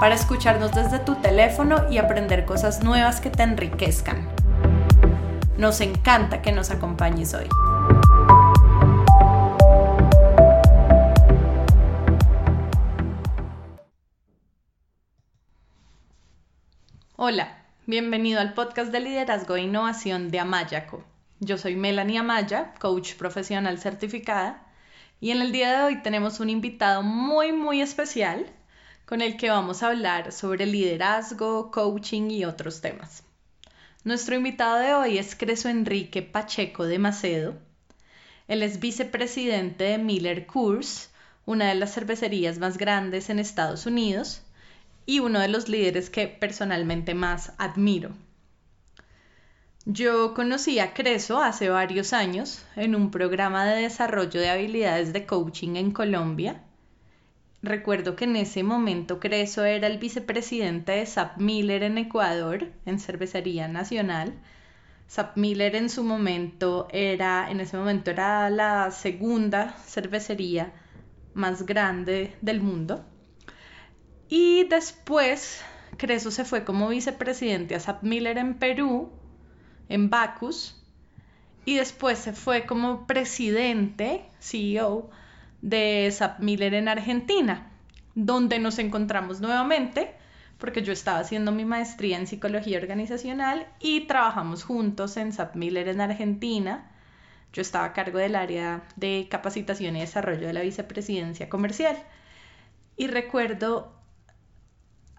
[0.00, 4.28] para escucharnos desde tu teléfono y aprender cosas nuevas que te enriquezcan.
[5.56, 7.48] Nos encanta que nos acompañes hoy.
[17.16, 21.02] Hola, bienvenido al podcast de liderazgo e innovación de Amayaco.
[21.40, 24.64] Yo soy Melanie Amaya, coach profesional certificada,
[25.20, 28.46] y en el día de hoy tenemos un invitado muy muy especial
[29.08, 33.22] con el que vamos a hablar sobre liderazgo, coaching y otros temas.
[34.04, 37.54] Nuestro invitado de hoy es Creso Enrique Pacheco de Macedo.
[38.48, 41.08] Él es vicepresidente de Miller Coors,
[41.46, 44.42] una de las cervecerías más grandes en Estados Unidos
[45.06, 48.10] y uno de los líderes que personalmente más admiro.
[49.86, 55.24] Yo conocí a Creso hace varios años en un programa de desarrollo de habilidades de
[55.24, 56.62] coaching en Colombia
[57.62, 63.00] Recuerdo que en ese momento Creso era el vicepresidente de SAP Miller en Ecuador, en
[63.00, 64.38] Cervecería Nacional.
[65.08, 70.72] SAP Miller en su momento era, en ese momento era la segunda cervecería
[71.34, 73.04] más grande del mundo.
[74.28, 75.64] Y después
[75.96, 79.10] Creso se fue como vicepresidente a SAP Miller en Perú,
[79.88, 80.80] en Bacus,
[81.64, 85.10] y después se fue como presidente, CEO,
[85.62, 87.70] de SAP Miller en Argentina,
[88.14, 90.14] donde nos encontramos nuevamente
[90.58, 95.88] porque yo estaba haciendo mi maestría en psicología organizacional y trabajamos juntos en SAP Miller
[95.88, 96.90] en Argentina.
[97.52, 101.96] Yo estaba a cargo del área de capacitación y desarrollo de la vicepresidencia comercial.
[102.96, 103.94] Y recuerdo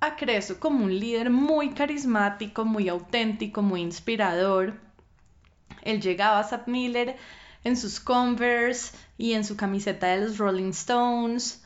[0.01, 4.77] a Creso como un líder muy carismático, muy auténtico, muy inspirador.
[5.83, 7.15] Él llegaba a SAP Miller
[7.63, 11.63] en sus Converse y en su camiseta de los Rolling Stones.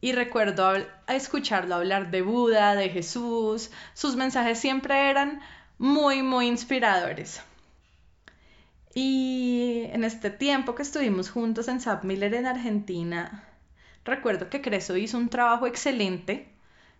[0.00, 0.68] Y recuerdo
[1.06, 3.70] a escucharlo hablar de Buda, de Jesús.
[3.94, 5.40] Sus mensajes siempre eran
[5.78, 7.40] muy, muy inspiradores.
[8.94, 13.44] Y en este tiempo que estuvimos juntos en Sap Miller en Argentina,
[14.04, 16.48] recuerdo que Creso hizo un trabajo excelente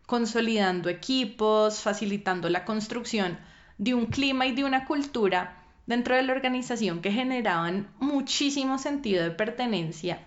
[0.06, 3.38] consolidando equipos, facilitando la construcción
[3.78, 5.55] de un clima y de una cultura
[5.86, 10.20] dentro de la organización que generaban muchísimo sentido de pertenencia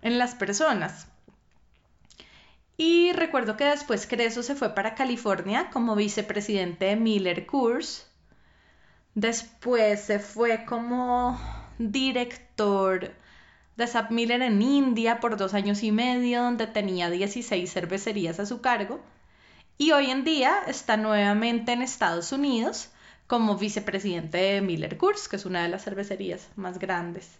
[0.00, 1.06] en las personas.
[2.76, 8.10] Y recuerdo que después Creso se fue para California como vicepresidente de Miller Coors.
[9.14, 11.38] Después se fue como
[11.78, 13.12] director
[13.76, 18.46] de SAP Miller en India por dos años y medio, donde tenía 16 cervecerías a
[18.46, 19.00] su cargo.
[19.76, 22.91] Y hoy en día está nuevamente en Estados Unidos
[23.32, 27.30] como vicepresidente de Miller Coors, que es una de las cervecerías más grandes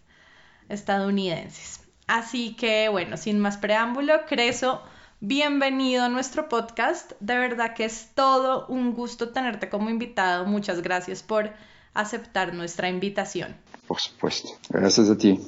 [0.70, 1.80] estadounidenses.
[2.06, 4.80] Así que bueno, sin más preámbulo, Creso,
[5.20, 7.12] bienvenido a nuestro podcast.
[7.20, 10.46] De verdad que es todo un gusto tenerte como invitado.
[10.46, 11.50] Muchas gracias por
[11.92, 13.54] aceptar nuestra invitación.
[13.86, 15.38] Por supuesto, gracias a ti.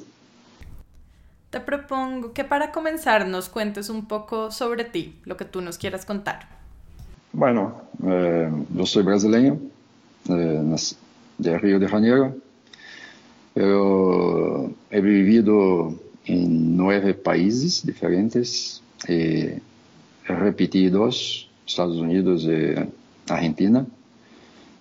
[1.49, 5.79] Te propongo que para comenzar nos cuentes un poco sobre ti, lo que tú nos
[5.79, 6.47] quieras contar.
[7.33, 9.59] Bueno, eh, yo soy brasileño,
[10.27, 12.41] de Río de Janeiro.
[13.55, 15.97] Eu he vivido
[16.27, 18.81] em nove países diferentes.
[19.07, 19.61] E
[20.23, 22.87] repeti dos, Estados Unidos e
[23.29, 23.85] Argentina.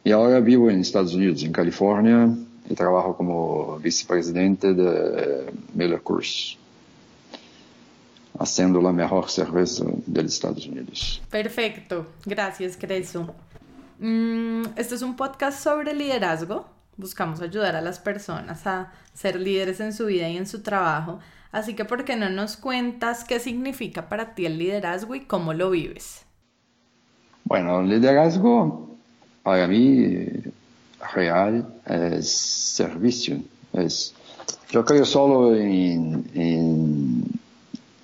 [0.04, 2.36] E agora vivo em Estados Unidos, em Califórnia,
[2.68, 6.58] e trabalho como vice-presidente de Miller Coors,
[8.38, 11.22] haciendo la mejor cerveza dos Estados Unidos.
[11.30, 13.28] Perfecto, gracias, Creso.
[13.98, 16.66] Mm, este es un podcast sobre liderazgo.
[16.96, 21.20] Buscamos ayudar a las personas a ser líderes en su vida y en su trabajo.
[21.52, 25.54] Así que, ¿por qué no nos cuentas qué significa para ti el liderazgo y cómo
[25.54, 26.24] lo vives?
[27.44, 28.96] Bueno, el liderazgo
[29.42, 30.26] para mí
[31.14, 33.38] real es servicio.
[33.72, 34.14] Es,
[34.70, 37.40] yo creo solo en, en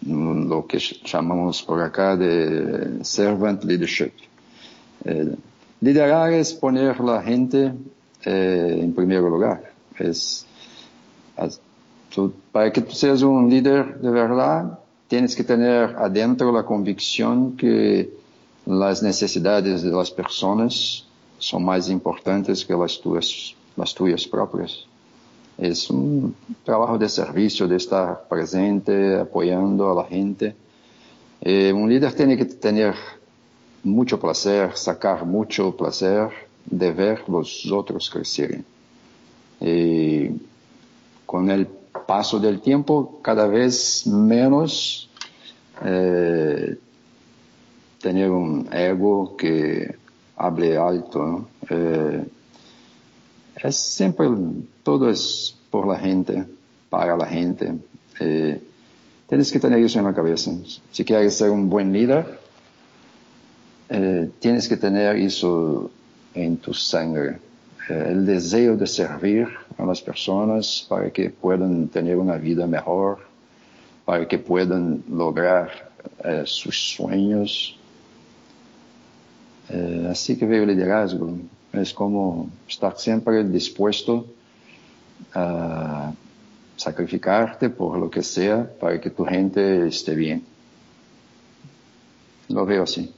[0.06, 4.12] lo que llamamos por acá de servant leadership.
[5.04, 5.34] Eh,
[5.80, 7.72] Liderar es poner la gente
[8.24, 9.72] eh, en primer lugar.
[9.98, 10.46] Es,
[12.52, 14.78] para que tú seas un líder de verdad,
[15.08, 18.10] tienes que tener adentro la convicción que
[18.66, 21.06] las necesidades de las personas
[21.38, 24.84] son más importantes que las tuyas, las tuyas propias.
[25.56, 26.34] Es un
[26.64, 30.54] trabajo de servicio, de estar presente, apoyando a la gente.
[31.40, 32.94] Eh, un líder tiene que tener
[33.82, 36.28] mucho placer, sacar mucho placer
[36.66, 38.62] de ver los otros crecer.
[39.60, 40.30] Y
[41.26, 41.66] con el
[42.06, 45.08] paso del tiempo, cada vez menos
[45.84, 46.76] eh,
[48.00, 49.94] tener un ego que
[50.36, 51.48] hable alto.
[51.68, 52.24] Eh,
[53.62, 54.28] es siempre,
[54.82, 56.44] todo es por la gente,
[56.88, 57.74] para la gente.
[58.18, 58.60] Eh,
[59.28, 60.50] tienes que tener eso en la cabeza.
[60.90, 62.40] Si quieres ser un buen líder,
[63.92, 65.90] eh, tienes que tener eso
[66.32, 67.38] en tu sangre.
[67.88, 73.18] Eh, el deseo de servir a las personas para que puedan tener una vida mejor,
[74.04, 75.90] para que puedan lograr
[76.22, 77.76] eh, sus sueños.
[80.08, 81.36] así que veo el liderazgo.
[81.72, 84.26] Es como estar siempre dispuesto
[85.34, 86.12] a
[86.76, 90.44] sacrificarte por lo que sea para que tu gente esté bien.
[92.48, 93.14] Lo veo así.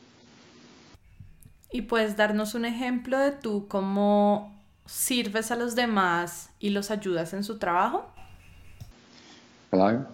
[1.72, 4.52] ¿Y puedes darnos un ejemplo de tú cómo
[4.84, 8.04] sirves a los demás y los ayudas en su trabajo?
[9.70, 10.06] Claro.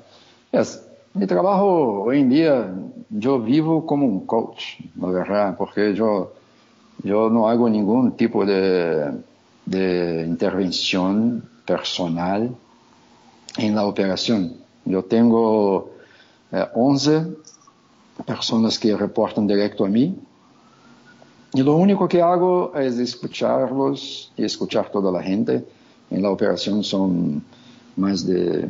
[1.14, 2.72] Mi trabajo hoy en día,
[3.10, 6.32] yo vivo como un coach, la verdad, porque yo,
[7.02, 9.10] yo no hago ningún tipo de,
[9.66, 12.54] de intervención personal
[13.56, 14.54] en la operación.
[14.84, 15.90] Yo tengo
[16.74, 17.24] 11 eh,
[18.24, 20.16] personas que reportan directo a mí
[21.54, 25.64] y lo único que hago es escucharlos y escuchar toda la gente.
[26.10, 27.42] En la operación son
[27.96, 28.68] más de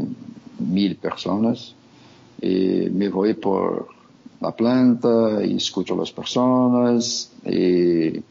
[0.58, 1.74] mil personas
[2.40, 3.88] y me voy por
[4.40, 8.22] la planta y escucho a las personas y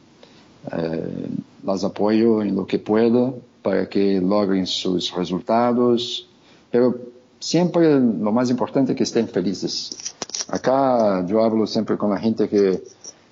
[0.71, 1.27] eh,
[1.63, 6.27] las apoyo en lo que puedo para que logren sus resultados,
[6.71, 6.95] pero
[7.39, 10.15] siempre lo más importante es que estén felices.
[10.49, 12.81] Acá yo hablo siempre con la gente que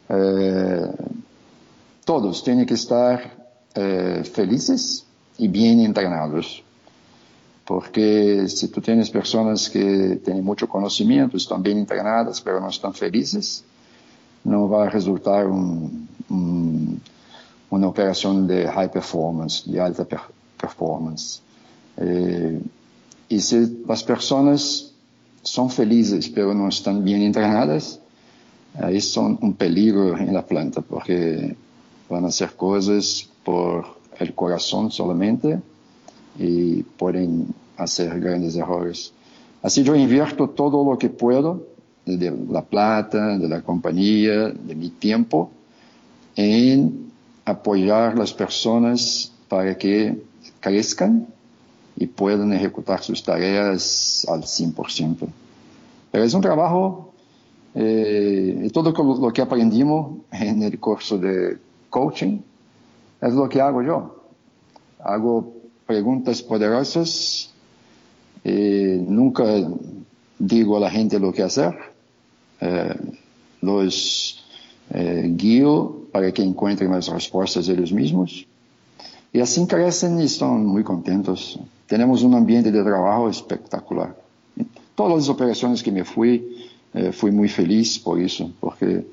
[0.10, 0.92] eh,
[2.04, 3.36] todos tienen que estar
[3.74, 5.06] eh, felices
[5.38, 6.64] y bien entrenados.
[7.66, 12.94] Porque si tú tienes personas que tienen mucho conocimiento, están bien entrenadas, pero no están
[12.94, 13.64] felices,
[14.44, 16.08] no va a resultar un,
[17.70, 20.06] una operación de high performance, de alta
[20.58, 21.42] performance.
[21.98, 22.62] Eh,
[23.30, 24.92] y si las personas
[25.42, 28.00] son felices pero no están bien entrenadas,
[28.80, 31.56] ahí son un peligro en la planta porque
[32.10, 33.86] van a hacer cosas por
[34.20, 35.60] el corazón solamente
[36.38, 39.14] y pueden hacer grandes errores.
[39.62, 41.68] Así yo invierto todo lo que puedo
[42.06, 45.52] de la plata, de la compañía, de mi tiempo
[46.36, 47.12] en
[47.46, 50.22] apoyar las personas para que
[50.60, 51.28] crezcan
[51.96, 55.28] y puedan ejecutar sus tareas al 100%.
[56.12, 57.14] Pero es un trabajo,
[57.76, 61.58] y todo lo que aprendimos en el curso de
[61.90, 62.40] coaching
[63.22, 64.24] es lo que hago yo.
[65.04, 65.54] Hago
[65.86, 67.52] preguntas poderosas,
[68.44, 69.44] y nunca
[70.38, 71.76] digo a la gente lo que hacer,
[72.62, 72.96] eh,
[73.62, 74.44] los
[74.92, 78.46] eh, guío para que encuentren las respuestas ellos mismos.
[79.34, 81.60] Y así crecen y están muy contentos.
[81.88, 84.16] Tenemos un ambiente de trabajo espectacular.
[84.96, 89.06] Todas las operaciones que me fui, eh, fui muy feliz por eso, porque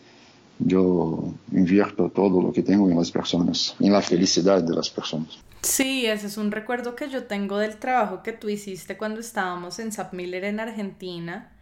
[0.60, 5.38] yo invierto todo lo que tengo en las personas, en la felicidad de las personas.
[5.62, 9.80] Sí, ese es un recuerdo que yo tengo del trabajo que tú hiciste cuando estábamos
[9.80, 11.52] en Zap Miller en Argentina.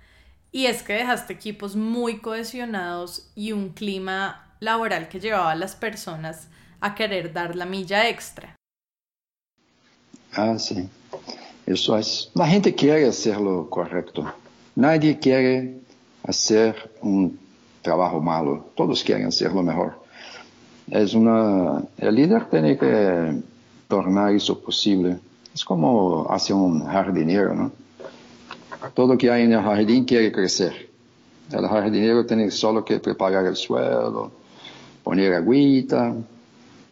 [0.52, 5.76] Y es que dejaste equipos muy cohesionados y un clima laboral que llevaba a las
[5.76, 6.48] personas
[6.80, 8.56] a querer dar la milla extra.
[10.32, 10.88] Ah, sí.
[11.66, 12.30] Eso es.
[12.34, 14.34] La gente quiere hacer lo correcto.
[14.74, 15.80] Nadie quiere
[16.22, 17.38] hacer un
[17.82, 18.66] trabajo malo.
[18.74, 20.00] Todos quieren hacer lo mejor.
[20.90, 23.40] Es una, el líder tiene que
[23.88, 25.18] tornar eso posible.
[25.54, 27.72] Es como hace un jardinero, ¿no?
[28.94, 30.88] Todo que hay en el jardín quiere crecer.
[31.52, 34.30] El jardinero tiene solo que preparar el suelo,
[35.02, 36.14] poner agüita,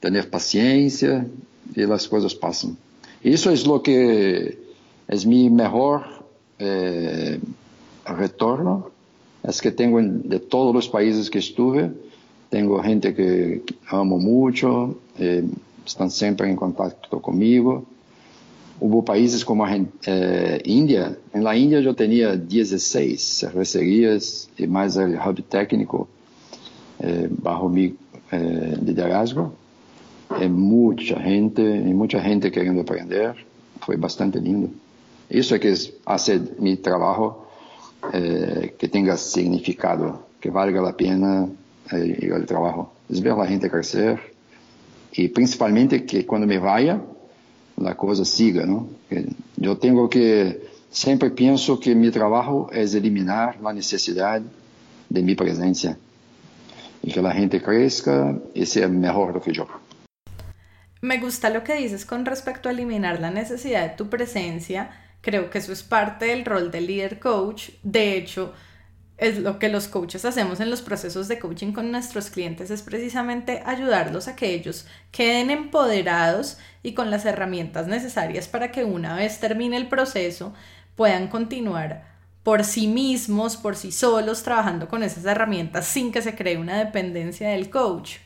[0.00, 1.26] tener paciencia
[1.74, 2.76] y las cosas pasan.
[3.22, 4.58] Eso es lo que
[5.06, 6.04] es mi mejor
[6.58, 7.40] eh,
[8.04, 8.90] retorno,
[9.42, 11.90] es que tengo de todos los países que estuve,
[12.50, 15.44] tengo gente que amo mucho, eh,
[15.86, 17.84] están siempre en contacto conmigo.
[18.80, 25.16] Hubo países como eh, India, en la India yo tenía 16 cervecerías y más el
[25.16, 26.08] hub técnico.
[27.00, 27.94] eh, bajo mi
[28.32, 29.52] eh, liderazgo.
[30.50, 33.34] Mucha gente, hay mucha gente queriendo aprender.
[33.80, 34.68] Fue bastante lindo.
[35.30, 37.47] Eso es que hace mi trabajo
[38.12, 41.48] eh, que tenga significado, que valga la pena
[41.92, 42.92] ir al trabajo.
[43.08, 44.20] Es ver a la gente crecer
[45.12, 47.00] y principalmente que cuando me vaya,
[47.76, 48.88] la cosa siga, ¿no?
[49.56, 54.42] Yo tengo que, siempre pienso que mi trabajo es eliminar la necesidad
[55.08, 55.96] de mi presencia
[57.02, 59.66] y que la gente crezca y sea mejor do que yo.
[61.00, 64.90] Me gusta lo que dices con respecto a eliminar la necesidad de tu presencia.
[65.20, 67.70] Creo que eso es parte del rol del líder coach.
[67.82, 68.54] De hecho,
[69.18, 72.82] es lo que los coaches hacemos en los procesos de coaching con nuestros clientes, es
[72.82, 79.16] precisamente ayudarlos a que ellos queden empoderados y con las herramientas necesarias para que una
[79.16, 80.54] vez termine el proceso
[80.94, 82.04] puedan continuar
[82.44, 86.78] por sí mismos, por sí solos, trabajando con esas herramientas sin que se cree una
[86.78, 88.16] dependencia del coach.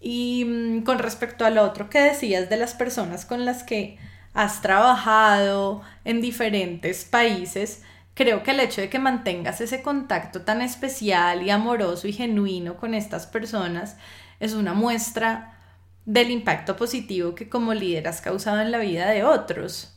[0.00, 3.98] Y mm, con respecto al otro que decías de las personas con las que
[4.36, 10.60] has trabajado en diferentes países, creo que el hecho de que mantengas ese contacto tan
[10.60, 13.96] especial y amoroso y genuino con estas personas
[14.38, 15.58] es una muestra
[16.04, 19.96] del impacto positivo que como líder has causado en la vida de otros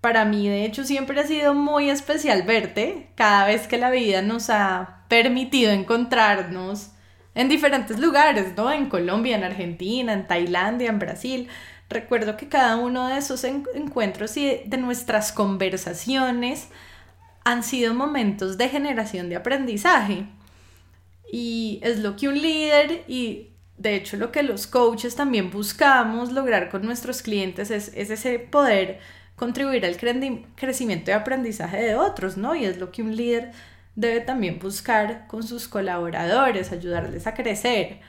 [0.00, 4.22] para mí de hecho siempre ha sido muy especial verte cada vez que la vida
[4.22, 6.92] nos ha permitido encontrarnos
[7.34, 8.70] en diferentes lugares, ¿no?
[8.70, 11.48] En Colombia, en Argentina, en Tailandia, en Brasil.
[11.94, 16.66] Recuerdo que cada uno de esos encuentros y de nuestras conversaciones
[17.44, 20.26] han sido momentos de generación de aprendizaje.
[21.32, 26.32] Y es lo que un líder y de hecho lo que los coaches también buscamos
[26.32, 28.98] lograr con nuestros clientes es, es ese poder
[29.36, 32.56] contribuir al crecimiento y aprendizaje de otros, ¿no?
[32.56, 33.52] Y es lo que un líder
[33.94, 38.00] debe también buscar con sus colaboradores, ayudarles a crecer.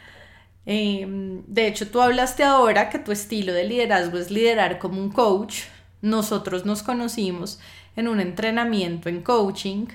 [0.65, 5.11] Em, de hecho, tú hablaste ahora que tu estilo de liderazgo es liderar como un
[5.11, 5.63] coach.
[6.01, 7.59] Nosotros nos conocimos
[7.95, 9.87] en un entrenamiento en coaching.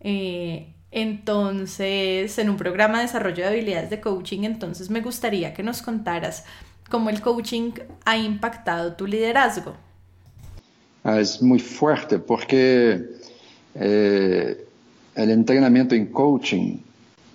[0.00, 5.62] Eh, entonces, en un programa de desarrollo de habilidades de coaching, entonces me gustaría que
[5.62, 6.44] nos contaras
[6.88, 7.72] cómo el coaching
[8.04, 9.74] ha impactado tu liderazgo.
[11.02, 13.02] Ah, es muy fuerte porque
[13.74, 14.64] eh,
[15.14, 16.78] el entrenamiento en coaching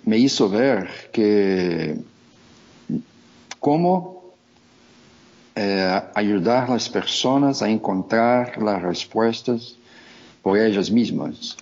[0.04, 1.96] me hizo ver que
[3.60, 4.32] cómo
[5.54, 9.76] eh, ayudar a las personas a encontrar las respuestas
[10.42, 11.56] por ellas mismas.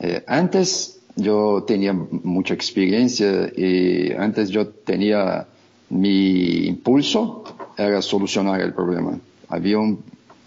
[0.00, 5.46] Eh, antes yo tenía mucha experiencia y antes yo tenía
[5.90, 7.44] mi impulso
[7.76, 9.18] era solucionar el problema.
[9.48, 10.02] Había un,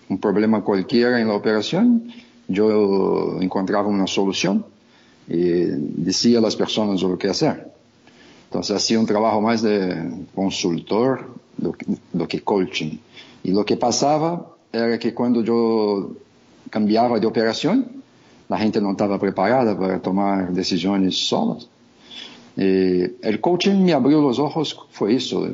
[0.10, 2.12] un problema cualquiera en la operación,
[2.48, 4.66] yo encontraba una solución
[5.28, 7.77] y decía a las personas lo que hacer.
[8.58, 12.98] Entonces hacía un trabajo más de consultor do que, coaching.
[13.44, 16.16] Y lo que pasaba era que cuando yo
[16.72, 18.02] cambiaba de operación,
[18.50, 21.70] la gente no estaba preparada para tomar decisiones solas.
[22.56, 25.48] el coaching me abrió los ojos, fue eso.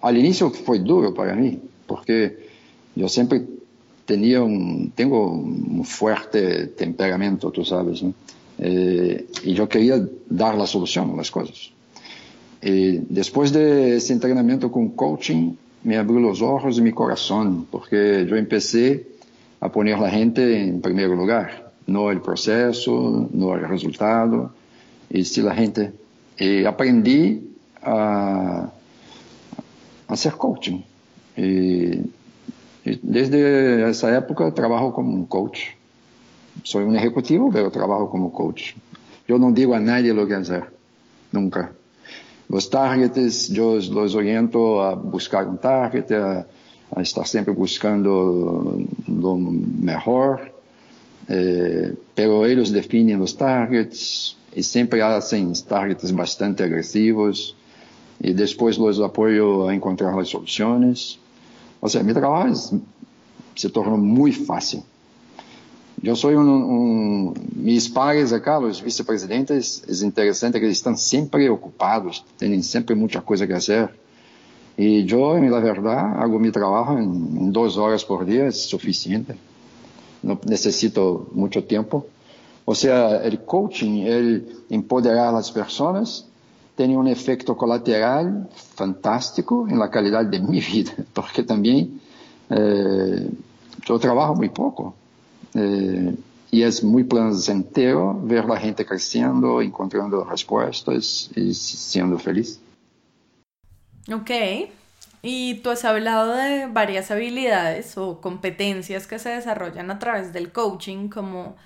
[0.00, 2.48] Al inicio fue duro para mí, porque
[2.94, 3.42] yo siempre
[4.06, 8.02] tenía un, tengo un fuerte temperamento, tú sabes,
[8.56, 11.72] eh, y yo quería dar la solución a las cosas.
[12.62, 18.24] Y después de ese entrenamiento con coaching, me abrió los ojos y mi corazón, porque
[18.28, 19.08] yo empecé
[19.60, 24.52] a poner a la gente en primer lugar, no el proceso, no el resultado,
[25.10, 25.92] y si la gente,
[26.38, 27.50] y aprendí
[27.82, 28.70] a,
[30.06, 30.82] a hacer coaching.
[31.36, 32.00] Y
[32.84, 35.60] desde esa época trabajo como un coach.
[36.62, 38.74] Soy un ejecutivo, pero trabajo como coach.
[39.26, 40.64] Yo no digo a nadie lo que hacer,
[41.32, 41.72] nunca.
[42.48, 46.46] Los targets, yo los oriento a buscar un target, a,
[47.00, 50.52] estar siempre buscando lo mejor,
[51.28, 57.56] eh, pero ellos definen los targets y siempre hacen targets bastante agresivos
[58.20, 61.18] y después los apoyo a encontrar las soluciones.
[61.80, 62.54] O sea, mi trabajo
[63.54, 64.82] se tornó muy fácil.
[66.02, 72.64] Yo soy un, mis pares acá, los vicepresidentes, es interesante que están siempre ocupados, tienen
[72.64, 73.94] siempre mucha cosa que hacer.
[74.76, 79.36] Y yo, en la verdad, hago mi trabajo en, dos horas por día, es suficiente.
[80.24, 82.08] No necesito mucho tiempo.
[82.64, 86.26] O sea, el coaching, el empoderar a las personas,
[86.74, 92.00] tiene un efecto colateral fantástico en la calidad de mi vida, porque también
[92.50, 93.30] eh,
[93.86, 94.96] yo trabajo muy poco.
[95.54, 96.14] Eh,
[96.50, 102.60] y es muy placentero ver la gente creciendo, encontrando respuestas y siendo feliz.
[104.12, 104.30] Ok,
[105.22, 110.52] y tú has hablado de varias habilidades o competencias que se desarrollan a través del
[110.52, 111.56] coaching, como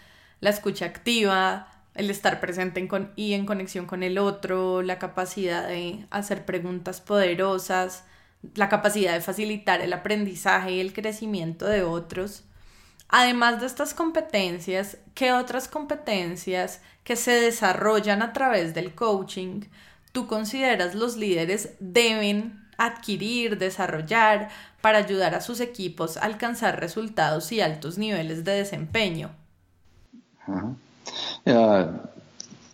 [0.41, 6.07] la escucha activa, el estar presente y en conexión con el otro, la capacidad de
[6.11, 8.05] hacer preguntas poderosas,
[8.55, 12.45] la capacidad de facilitar el aprendizaje y el crecimiento de otros.
[13.09, 19.63] Además de estas competencias, ¿qué otras competencias que se desarrollan a través del coaching
[20.13, 24.49] tú consideras los líderes deben adquirir, desarrollar
[24.81, 29.31] para ayudar a sus equipos a alcanzar resultados y altos niveles de desempeño?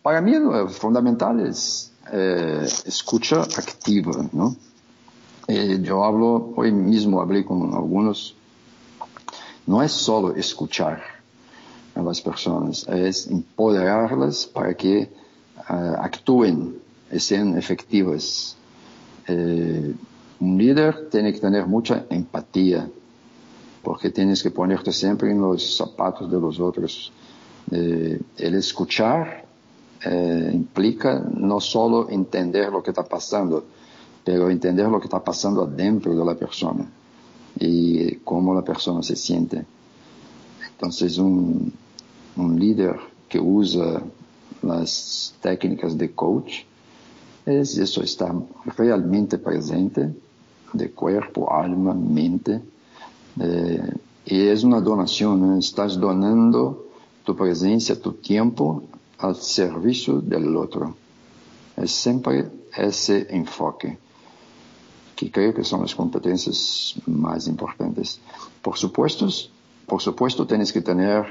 [0.03, 4.57] Para mí lo fundamental es eh, escucha activa, ¿no?
[5.47, 8.35] Eh, yo hablo, hoy mismo hablé con algunos,
[9.66, 11.02] no es solo escuchar
[11.95, 15.11] a las personas, es empoderarlas para que
[15.66, 16.76] actúen
[17.11, 18.57] y sean efectivas.
[19.28, 22.88] un líder tiene que tener mucha empatía,
[23.83, 27.12] porque tienes que ponerte siempre en los zapatos de los otros.
[27.71, 29.45] Eh, el escuchar
[30.04, 33.64] eh, implica no solo entender lo que está pasando,
[34.25, 36.87] pero entender lo que está pasando adentro de la persona
[37.59, 39.65] y cómo la persona se siente.
[40.71, 41.73] Entonces, un,
[42.37, 44.03] un líder que usa
[44.63, 46.63] las técnicas de coach
[47.45, 48.35] es eso, estar
[48.77, 50.15] realmente presente
[50.73, 52.61] de cuerpo, alma, mente.
[53.41, 53.95] Eh,
[54.27, 56.87] y es una donación, estás donando
[57.25, 58.83] tu presencia, tu tiempo
[59.19, 60.95] al servicio del otro.
[61.77, 63.99] Es siempre ese enfoque
[65.23, 68.19] que creo que son las competencias más importantes.
[68.61, 69.29] Por supuesto,
[69.87, 71.25] por supuesto tienes que tener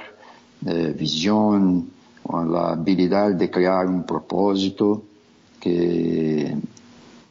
[0.66, 1.90] eh, visión,
[2.32, 5.04] la habilidad de crear un propósito
[5.60, 6.56] que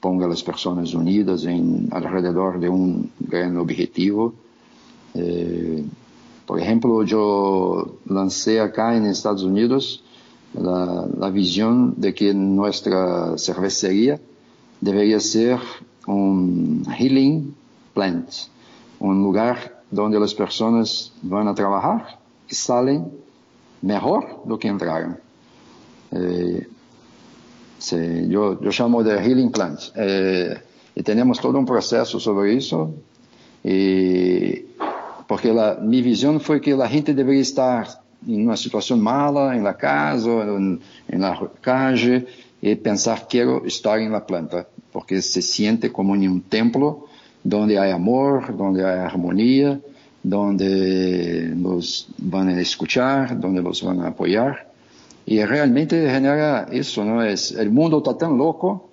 [0.01, 1.47] ponga a las personas unidas
[1.91, 4.35] alrededor de un gran objetivo.
[5.15, 5.83] Eh,
[6.45, 10.03] por ejemplo, yo lancé acá en Estados Unidos
[10.53, 14.21] la, visión de que nuestra cervecería
[14.81, 15.59] debería ser
[16.11, 17.55] un healing
[17.95, 18.29] plant,
[18.99, 22.19] un lugar donde las personas van a trabajar
[22.49, 23.11] y salen
[23.83, 25.19] mejor do que entraron.
[26.13, 26.67] Eh,
[28.29, 29.81] yo, yo llamo de healing plant.
[29.95, 30.59] Eh,
[30.95, 32.93] y tenemos todo un proceso sobre eso.
[33.65, 34.67] Y
[35.27, 37.87] porque la, mi visión fue que la gente debería estar
[38.27, 42.27] en una situación mala en la casa, en, en la calle,
[42.63, 47.07] y pensar quiero estar en la planta, porque se siente como en un templo
[47.43, 49.81] donde hay amor, donde hay armonía,
[50.23, 54.71] donde nos van a escuchar, donde nos van a apoyar.
[55.25, 57.23] Y realmente genera eso, ¿no?
[57.23, 58.91] Es, el mundo está tan loco,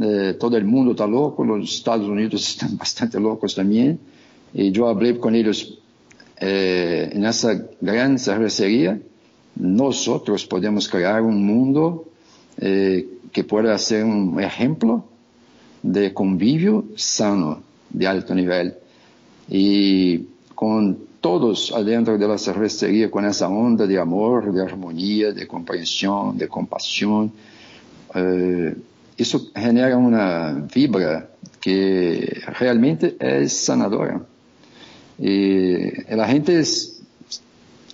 [0.00, 3.98] eh, todo el mundo está loco, los Estados Unidos están bastante locos también,
[4.52, 5.78] y yo hablé con ellos
[6.38, 9.00] eh, en esa gran cervecería.
[9.54, 12.04] Nosotros podemos crear un mundo
[12.58, 15.04] eh, que pueda ser un ejemplo
[15.82, 18.74] de convivio sano, de alto nivel.
[19.48, 25.46] Y con todos adentro de la cervecería, con esa onda de amor, de armonía, de
[25.46, 27.32] comprensión, de compasión,
[28.14, 28.74] eh,
[29.16, 31.28] eso genera una vibra
[31.60, 34.22] que realmente es sanadora.
[35.18, 36.62] Y la gente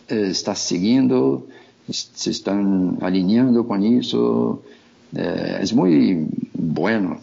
[0.08, 1.46] está siguiendo,
[1.92, 4.62] se están alineando con eso.
[5.14, 7.18] Eh, es muy bueno.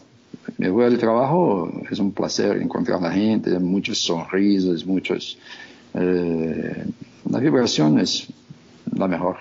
[0.57, 5.37] Me voy al trabajo, es un placer encontrar a la gente, muchas sonrisas, muchos...
[5.93, 6.85] Eh,
[7.29, 8.27] la vibración es
[8.95, 9.37] la mejor.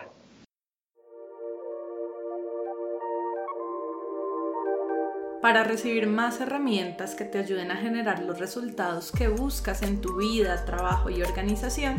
[5.40, 10.16] Para recibir más herramientas que te ayuden a generar los resultados que buscas en tu
[10.16, 11.94] vida, trabajo y organización,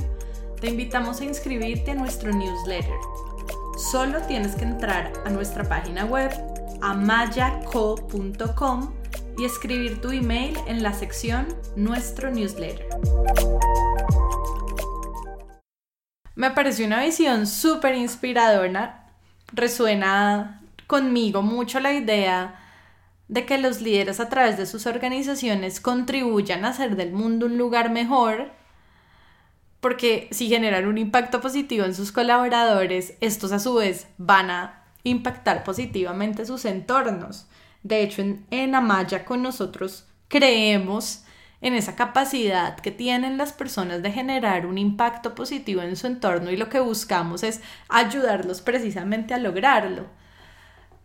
[0.60, 2.98] te invitamos a inscribirte a nuestro newsletter.
[3.78, 6.32] Solo tienes que entrar a nuestra página web
[6.82, 8.14] amayaco.com
[9.38, 12.88] y escribir tu email en la sección Nuestro newsletter.
[16.36, 19.08] Me pareció una visión súper inspiradora.
[19.54, 22.60] Resuena conmigo mucho la idea
[23.30, 27.58] de que los líderes a través de sus organizaciones contribuyan a hacer del mundo un
[27.58, 28.59] lugar mejor,
[29.80, 34.84] porque si generan un impacto positivo en sus colaboradores, estos a su vez van a
[35.04, 37.48] impactar positivamente sus entornos.
[37.84, 41.24] De hecho, en, Amaya con nosotros creemos
[41.62, 46.52] en esa capacidad que tienen las personas de generar un impacto positivo en su entorno
[46.52, 50.06] y lo que buscamos es ayudarlos precisamente a lograrlo.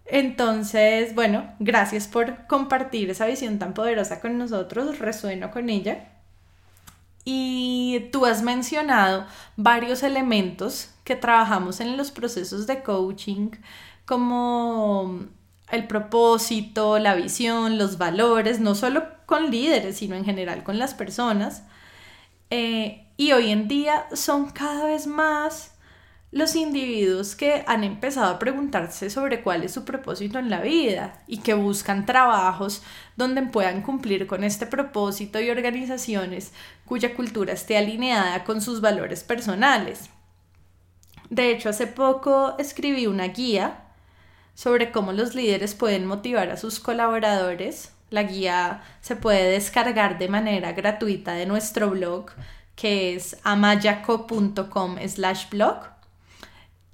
[0.07, 6.14] Entonces, bueno, gracias por compartir esa visión tan poderosa con nosotros, resueno con ella.
[7.25, 13.51] Y tú has mencionado varios elementos que trabajamos en los procesos de coaching,
[14.05, 15.21] como
[15.71, 20.95] el propósito, la visión, los valores, no solo con líderes, sino en general con las
[20.95, 21.65] personas.
[22.51, 25.74] Eh, y hoy en día son cada vez más
[26.35, 31.23] los individuos que han empezado a preguntarse sobre cuál es su propósito en la vida
[31.29, 32.83] y que buscan trabajos
[33.15, 36.53] donde puedan cumplir con este propósito y organizaciones
[36.87, 40.11] cuya cultura esté alineada con sus valores personales.
[41.31, 43.85] De hecho, hace poco escribí una guía
[44.55, 47.93] sobre cómo los líderes pueden motivar a sus colaboradores.
[48.11, 52.33] La guía se puede descargar de manera gratuita de nuestro blog
[52.75, 55.94] que es amayaco.com slash blog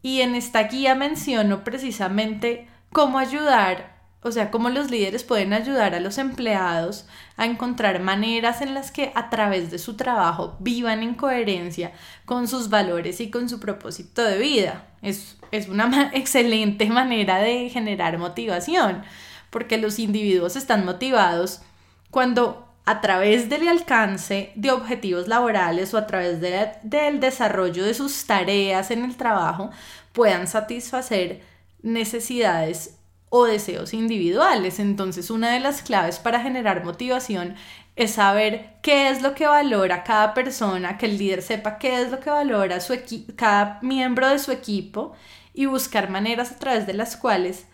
[0.02, 5.94] y en esta guía menciono precisamente cómo ayudar, o sea, cómo los líderes pueden ayudar
[5.94, 11.02] a los empleados a encontrar maneras en las que a través de su trabajo vivan
[11.02, 11.92] en coherencia
[12.24, 14.86] con sus valores y con su propósito de vida.
[15.02, 19.02] Es, es una excelente manera de generar motivación,
[19.50, 21.62] porque los individuos están motivados
[22.10, 28.26] cuando a través del alcance de objetivos laborales o a través del desarrollo de sus
[28.26, 29.70] tareas en el trabajo
[30.12, 31.40] puedan satisfacer
[31.83, 32.98] necesidades
[33.29, 34.81] o deseos individuales.
[34.81, 37.55] Entonces, una de las claves para generar motivación
[37.94, 42.11] es saber qué es lo que valora cada persona, que el líder sepa qué es
[42.11, 42.98] lo que valora su
[43.37, 45.12] cada miembro de su equipo
[45.55, 47.66] y buscar maneras a través de las cuales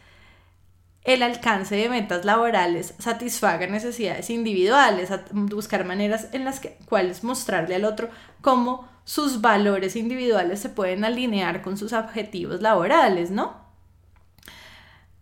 [1.06, 7.76] el alcance de metas laborales satisfaga necesidades individuales, buscar maneras en las que, cuales mostrarle
[7.76, 13.54] al otro cómo sus valores individuales se pueden alinear con sus objetivos laborales, ¿no?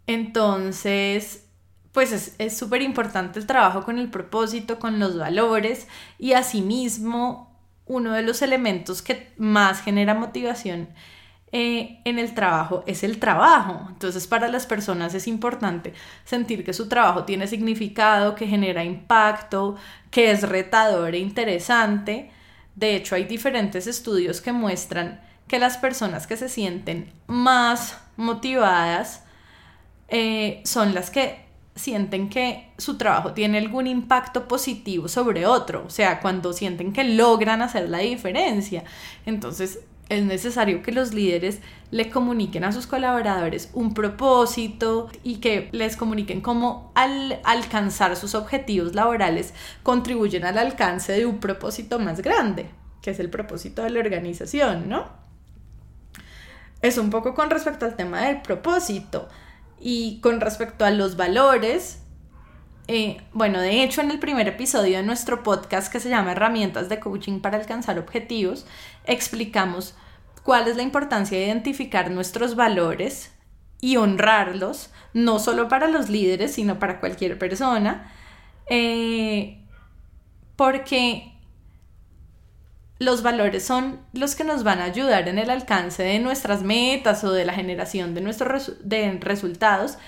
[0.06, 1.44] Entonces,
[1.92, 5.86] pues es súper importante el trabajo con el propósito, con los valores
[6.18, 10.88] y asimismo uno de los elementos que más genera motivación
[11.56, 13.86] eh, en el trabajo es el trabajo.
[13.88, 19.76] Entonces para las personas es importante sentir que su trabajo tiene significado, que genera impacto,
[20.10, 22.32] que es retador e interesante.
[22.74, 29.22] De hecho, hay diferentes estudios que muestran que las personas que se sienten más motivadas
[30.08, 31.44] eh, son las que
[31.76, 37.04] sienten que su trabajo tiene algún impacto positivo sobre otro, o sea, cuando sienten que
[37.04, 38.82] logran hacer la diferencia.
[39.24, 45.68] Entonces, es necesario que los líderes le comuniquen a sus colaboradores un propósito y que
[45.72, 52.20] les comuniquen cómo al alcanzar sus objetivos laborales contribuyen al alcance de un propósito más
[52.20, 52.66] grande,
[53.00, 55.08] que es el propósito de la organización, ¿no?
[56.82, 59.28] Es un poco con respecto al tema del propósito
[59.80, 62.02] y con respecto a los valores,
[62.86, 66.88] eh, bueno, de hecho en el primer episodio de nuestro podcast que se llama Herramientas
[66.88, 68.66] de Coaching para alcanzar objetivos,
[69.04, 69.94] explicamos
[70.42, 73.32] cuál es la importancia de identificar nuestros valores
[73.80, 78.12] y honrarlos, no solo para los líderes, sino para cualquier persona,
[78.66, 79.62] eh,
[80.56, 81.32] porque
[82.98, 87.24] los valores son los que nos van a ayudar en el alcance de nuestras metas
[87.24, 88.70] o de la generación de nuestros
[89.20, 89.98] resultados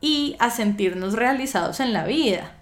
[0.00, 2.60] y a sentirnos realizados en la vida.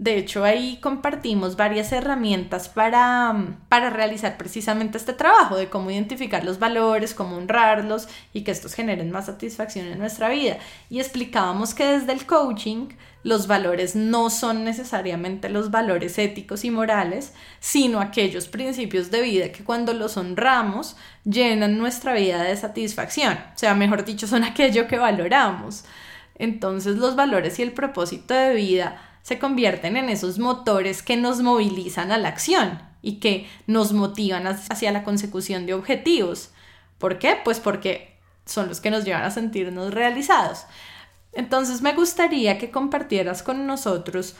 [0.00, 6.42] De hecho, ahí compartimos varias herramientas para, para, realizar precisamente este trabajo de cómo identificar
[6.42, 10.56] los valores, cómo honrarlos y que estos generen más satisfacción en nuestra vida.
[10.88, 12.88] Y explicábamos que desde el coaching
[13.22, 19.52] los valores no son necesariamente los valores éticos y morales, sino aquellos principios de vida
[19.52, 23.34] que cuando los honramos llenan nuestra vida de satisfacción.
[23.34, 25.84] O sea, mejor dicho, son aquello que valoramos.
[26.40, 31.42] Entonces los valores y el propósito de vida se convierten en esos motores que nos
[31.42, 36.50] movilizan a la acción y que nos motivan hacia la consecución de objetivos.
[36.96, 37.36] ¿Por qué?
[37.44, 40.64] Pues porque son los que nos llevan a sentirnos realizados.
[41.34, 44.34] Entonces me gustaría que compartieras con nosotros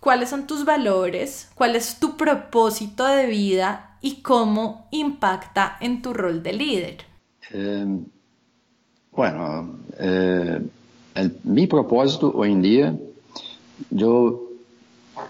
[0.00, 6.12] cuáles son tus valores, cuál es tu propósito de vida y cómo impacta en tu
[6.12, 7.04] rol de líder.
[7.50, 8.04] Em,
[9.10, 10.60] bueno, eh,
[11.44, 12.98] mi propósito hoy en día,
[13.90, 14.48] yo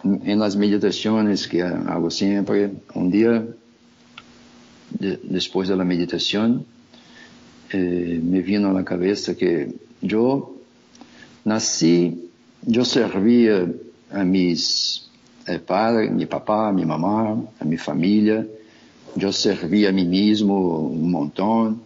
[0.05, 3.46] en las meditaciones que hago siempre, un día
[4.98, 6.64] después de la meditación,
[7.70, 10.57] eh, me vino a la cabeza que yo
[11.44, 12.31] nací,
[12.62, 13.66] yo servía
[14.11, 15.09] a mis
[15.48, 18.46] el padre, mi papá, mi mamá, a mi familia.
[19.16, 21.83] Yo serví a mí mismo un montón.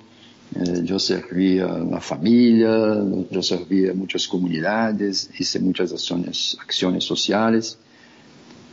[0.55, 7.05] Eh, yo serví a la familia, yo serví a muchas comunidades, hice muchas acciones, acciones
[7.05, 7.79] sociales.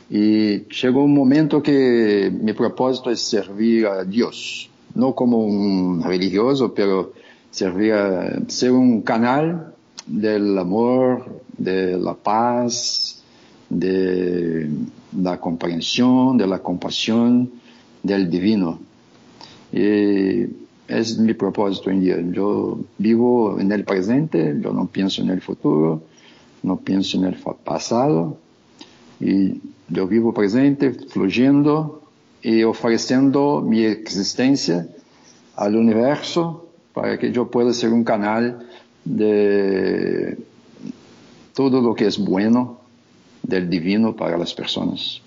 [0.10, 6.74] Y llegó un momento que mi propósito es servir a Dios, no como un religioso,
[6.74, 7.14] pero
[7.52, 9.74] servir a ser un canal
[10.06, 13.22] del amor, de la paz,
[13.70, 14.70] de
[15.16, 17.52] la comprensión, de la compasión
[18.02, 18.80] del divino.
[19.72, 20.46] Y
[20.90, 22.18] es mi propósito en día.
[22.32, 26.02] Yo vivo en el presente, yo no pienso en el futuro,
[26.64, 28.38] no pienso en el pasado,
[29.20, 32.02] y yo vivo presente, fluyendo
[32.42, 34.88] y ofreciendo mi existencia
[35.56, 38.68] al universo para que yo pueda ser un canal
[39.06, 40.38] de
[41.54, 42.80] todo lo que es bueno
[43.44, 45.22] del divino para las personas.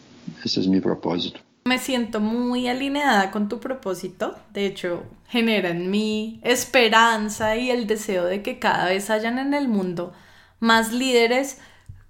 [0.45, 1.41] Ese es mi propósito.
[1.65, 4.37] Me siento muy alineada con tu propósito.
[4.53, 9.55] De hecho, genera en mí esperanza y el deseo de que cada vez hayan en
[9.55, 10.13] el mundo
[10.59, 11.61] más líderes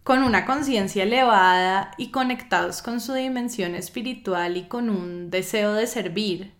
[0.04, 5.86] con una conciencia elevada y conectados con su dimensión espiritual y con un deseo de
[5.86, 6.54] servir.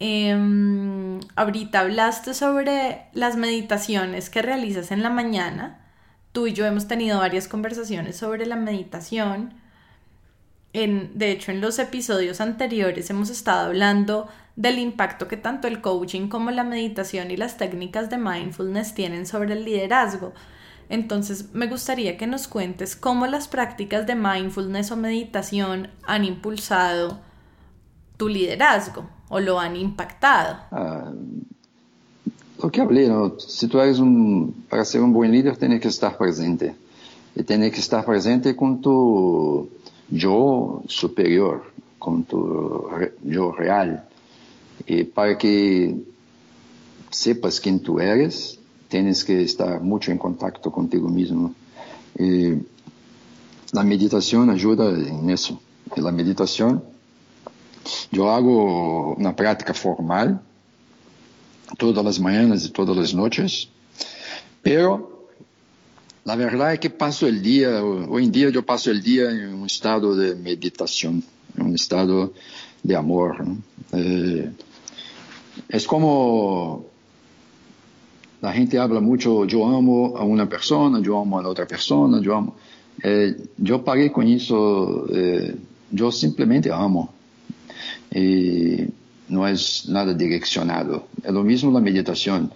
[0.00, 5.80] Em, ahorita hablaste sobre las meditaciones que realizas en la mañana.
[6.32, 9.54] Tú y yo hemos tenido varias conversaciones sobre la meditación
[10.74, 16.28] de hecho, en los episodios anteriores hemos estado hablando del impacto que tanto el coaching
[16.28, 20.32] como la meditación y las técnicas de mindfulness tienen sobre el liderazgo.
[20.88, 27.20] Entonces, me gustaría que nos cuentes cómo las prácticas de mindfulness o meditación han impulsado
[28.16, 30.56] tu liderazgo o lo han impactado.
[30.72, 31.12] Ah,
[32.60, 33.08] lo que hablé,
[33.38, 34.00] si tú eres
[34.68, 36.74] para ser un buen líder, tienes que estar presente.
[37.36, 39.68] Y tienes que estar presente con tu
[40.10, 41.64] yo superior,
[41.98, 42.88] con tu
[43.22, 44.06] yo real.
[44.86, 45.96] Y para que
[47.10, 51.54] sepas quién tú eres, tienes que estar mucho en contacto contigo mismo.
[52.18, 52.54] Y
[53.72, 55.60] la meditación ayuda en eso.
[55.96, 56.82] Y la meditación,
[58.10, 60.40] yo hago una práctica formal
[61.78, 63.68] todas las mañanas y todas las noches,
[64.62, 65.13] pero
[66.24, 69.54] la verdad es que paso el día, hoy en día yo paso el día en
[69.54, 71.22] un estado de meditación,
[71.56, 72.32] en un estado
[72.82, 73.44] de amor.
[73.92, 74.50] Eh,
[75.68, 76.86] es como
[78.40, 82.20] la gente habla mucho, yo amo a una persona, yo amo a la otra persona,
[82.20, 82.56] yo amo.
[83.02, 85.54] Eh, yo pagué con eso, eh,
[85.90, 87.12] yo simplemente amo.
[88.14, 88.86] Y
[89.28, 91.08] no es nada direccionado.
[91.22, 92.50] Es lo mismo la meditación.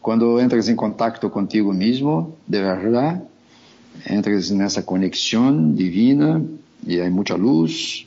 [0.00, 3.22] Cuando entras en contacto contigo mismo, de verdad,
[4.06, 6.40] entras en esa conexión divina
[6.86, 8.06] y hay mucha luz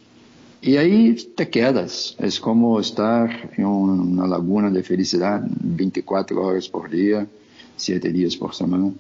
[0.62, 2.16] y ahí te quedas.
[2.18, 7.28] Es como estar en una laguna de felicidad 24 horas por día,
[7.76, 8.92] 7 días por semana,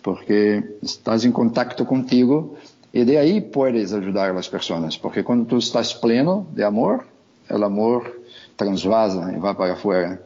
[0.00, 2.54] porque estás en contacto contigo
[2.90, 7.04] y de ahí puedes ayudar a las personas, porque cuando tú estás pleno de amor,
[7.50, 8.22] el amor
[8.56, 10.20] transvasa y va para afuera.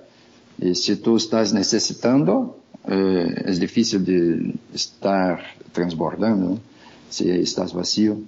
[0.60, 5.40] Y si tú estás necesitando, eh, es difícil de estar
[5.72, 6.58] transbordando
[7.08, 8.18] si estás vacío.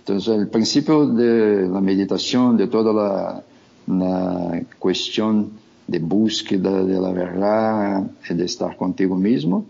[0.00, 3.44] Entonces, el principio de la meditación, de toda la,
[3.86, 5.52] la cuestión
[5.86, 9.64] de búsqueda de la verdad y de estar contigo mismo,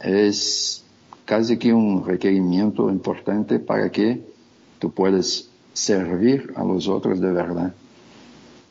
[0.00, 0.84] es
[1.24, 4.22] casi que un requerimiento importante para que
[4.78, 7.74] tú puedas servir a los otros de verdad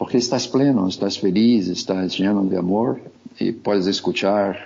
[0.04, 3.00] porque estás pleno, estás feliz, estás lleno de amor
[3.40, 4.58] y puedes escuchar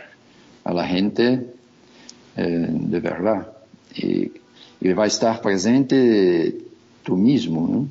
[0.64, 1.54] a la gente
[2.36, 3.48] eh, de verdad.
[3.96, 4.32] Y,
[4.94, 6.58] va a estar presente
[7.04, 7.88] tú mismo,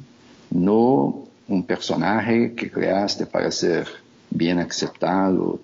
[0.50, 1.22] ¿no?
[1.46, 3.86] un personaje que creaste para ser
[4.28, 5.60] bien aceptado.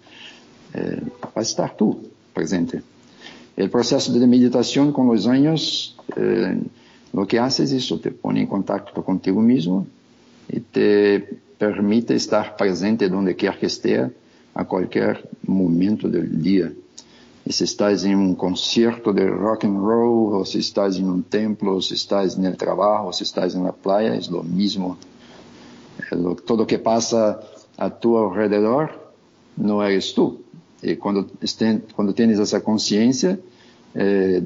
[0.74, 1.98] Eh, va a estar tú
[2.32, 2.80] presente.
[3.56, 6.62] El proceso de meditación con los años, eh,
[7.12, 9.84] lo que hace es eso, te pone en contacto contigo mismo
[10.48, 14.10] y te permite estar presente donde quer que esté
[14.54, 16.72] a cualquier momento del día.
[17.44, 21.24] Y si estás en un concierto de rock and roll, o si estás en un
[21.24, 24.42] templo, o si estás en el trabajo, o si estás en la playa, es lo
[24.42, 24.96] mismo.
[26.44, 27.40] Todo lo que pasa
[27.76, 28.90] a tu alrededor
[29.56, 30.40] no eres tú.
[30.82, 31.26] Y cuando,
[31.94, 33.38] cuando tienes esa conciencia,
[33.94, 34.42] eh,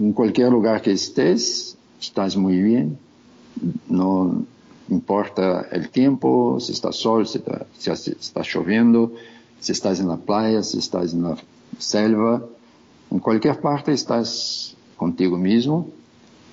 [0.00, 2.98] en cualquier lugar que estés, estás muy bien.
[3.88, 4.44] No,
[4.88, 8.42] importa el tiempo, si está sol, si está, si está
[9.72, 11.36] estás en la playa, estás en la
[11.78, 12.42] selva,
[13.10, 15.88] en cualquier parte estás contigo mismo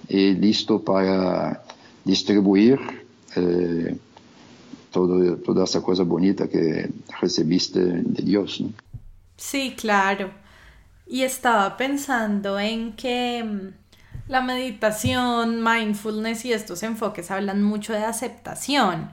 [0.08, 1.64] y listo para
[2.04, 2.80] distribuir
[3.36, 3.98] eh,
[4.92, 6.90] todo, toda esa cosa bonita que
[7.20, 8.64] recibiste de Dios.
[9.38, 10.32] Sí, claro.
[11.08, 13.81] Y estaba pensando en que mm,
[14.32, 19.12] la meditación, mindfulness y estos enfoques hablan mucho de aceptación.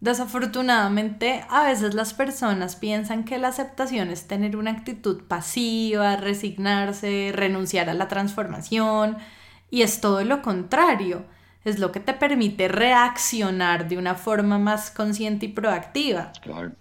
[0.00, 7.32] Desafortunadamente, a veces las personas piensan que la aceptación es tener una actitud pasiva, resignarse,
[7.34, 9.16] renunciar a la transformación,
[9.70, 11.24] y es todo lo contrario
[11.64, 16.32] es lo que te permite reaccionar de una forma más consciente y proactiva.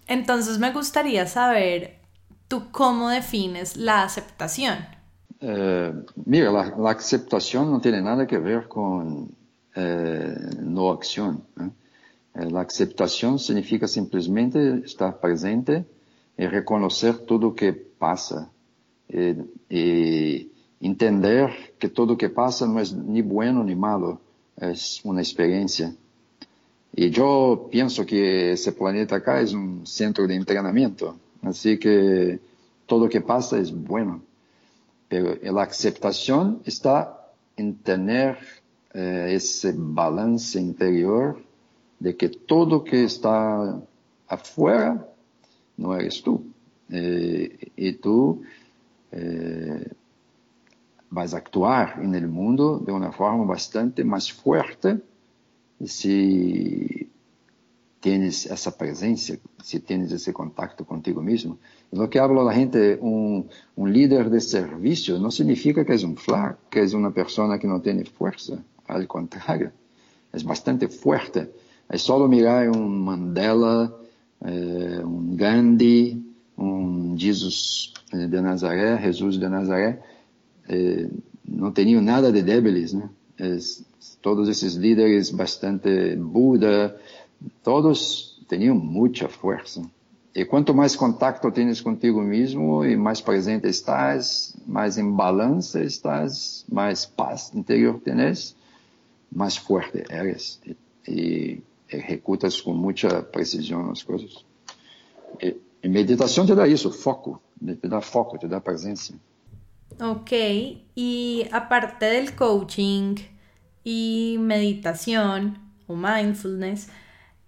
[0.05, 2.01] Entonces me gustaría saber,
[2.47, 4.85] ¿tú cómo defines la aceptación?
[5.41, 5.93] Eh,
[6.25, 9.29] mira, la, aceptación no tiene nada que ver con
[9.75, 11.43] eh, no acción.
[11.59, 12.49] ¿eh?
[12.49, 15.85] la aceptación significa simplemente estar presente
[16.37, 18.49] y reconocer todo lo que pasa.
[19.69, 24.19] y entender que todo lo que pasa no es ni bueno ni malo
[24.57, 25.93] es una experiencia.
[26.93, 32.39] Y yo pienso que ese planeta acá es un centro de entrenamiento, así que
[32.85, 34.21] todo lo que pasa es bueno.
[35.07, 38.37] Pero la aceptación está en tener
[38.93, 41.41] eh, ese balance interior
[41.99, 43.79] de que todo que está
[44.27, 45.07] afuera
[45.77, 46.45] no eres tú.
[46.89, 48.43] Eh, y tú
[49.11, 49.91] eh,
[51.09, 55.01] vas a actuar en el mundo de una forma bastante más fuerte
[55.83, 57.09] si
[57.99, 61.57] tienes esa presencia, si tienes ese contacto contigo mismo.
[61.95, 66.17] Lo que habla la gente, un, un líder de servicio, no significa que es un
[66.17, 68.61] flaco, que es una persona que no tiene fuerza.
[68.87, 69.71] Al contrario,
[70.33, 71.49] es bastante fuerte.
[71.89, 73.93] Es solo mirar un Mandela,
[74.45, 76.21] eh, un Gandhi,
[76.57, 79.99] un Jesús de Nazaré, Jesús de Nazaré,
[80.67, 81.09] eh,
[81.45, 83.09] no tenían nada de débiles, ¿no?
[83.37, 83.85] Es,
[84.19, 86.97] todos esos líderes bastante Buda,
[87.63, 89.81] todos tenían mucha fuerza.
[90.37, 96.65] Y cuanto más contacto tienes contigo mismo y más presente estás, más en balance estás,
[96.69, 98.53] más paz interior tienes,
[99.31, 104.43] más fuerte eres y, y ejecutas con mucha precisión las cosas.
[105.41, 109.15] Y, y meditación te da eso, foco, te da foco, te da presencia.
[110.01, 110.31] Ok,
[110.95, 113.15] y aparte del coaching
[113.85, 116.89] y meditación o mindfulness,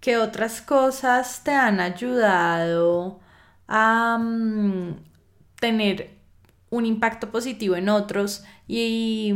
[0.00, 3.20] ¿qué otras cosas te han ayudado
[3.66, 4.96] a mm,
[5.60, 6.10] tener
[6.70, 9.32] un impacto positivo en otros y,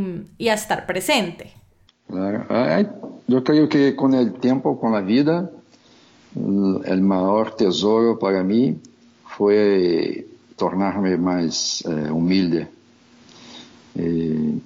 [0.49, 1.53] a estar presente?
[3.27, 5.49] Yo creo que con el tiempo, con la vida,
[6.35, 8.77] el mayor tesoro para mí
[9.25, 12.67] fue tornarme más eh, humilde
[13.95, 14.59] eh,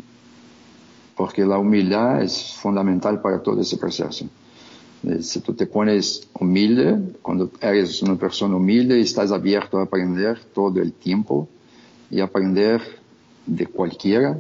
[1.16, 4.26] porque la humildad es fundamental para todo ese proceso.
[5.04, 10.40] Eh, si tú te pones humilde, cuando eres una persona humilde, estás abierto a aprender
[10.54, 11.48] todo el tiempo
[12.10, 12.82] y aprender
[13.46, 14.40] de cualquiera,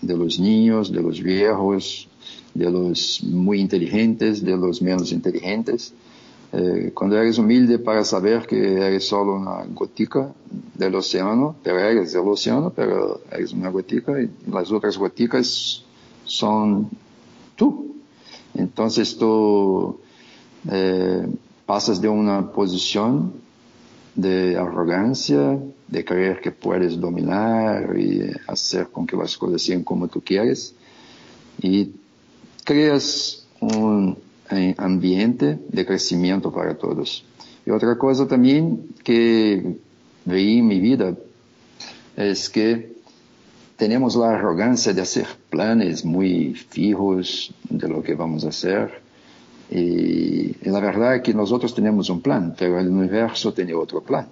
[0.00, 2.08] de los niños, de los viejos,
[2.54, 5.92] de los muy inteligentes, de los menos inteligentes.
[6.52, 10.32] Eh, cuando eres humilde para saber que eres solo una gotica
[10.74, 15.84] del océano, pero eres el océano, pero eres una gotica y las otras goticas
[16.24, 16.88] son
[17.56, 17.95] tú.
[18.56, 20.00] Entonces tú
[20.70, 21.26] eh,
[21.66, 23.34] pasas de una posición
[24.14, 30.08] de arrogancia, de creer que puedes dominar y hacer con que las cosas sean como
[30.08, 30.74] tú quieres,
[31.60, 31.92] y
[32.64, 34.16] creas un
[34.78, 37.24] ambiente de crecimiento para todos.
[37.66, 39.76] Y otra cosa también que
[40.24, 41.16] veí en mi vida
[42.16, 42.95] es que
[43.76, 49.02] tenemos la arrogancia de hacer planes muy fijos de lo que vamos a hacer.
[49.70, 54.28] Y, la verdad es que nosotros tenemos un plan, pero el universo tiene otro plan.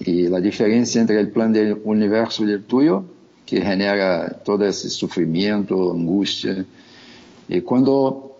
[0.00, 3.04] Y la diferencia entre el plan del universo y el tuyo,
[3.46, 6.64] que genera todo ese sufrimiento, angustia,
[7.48, 8.38] y cuando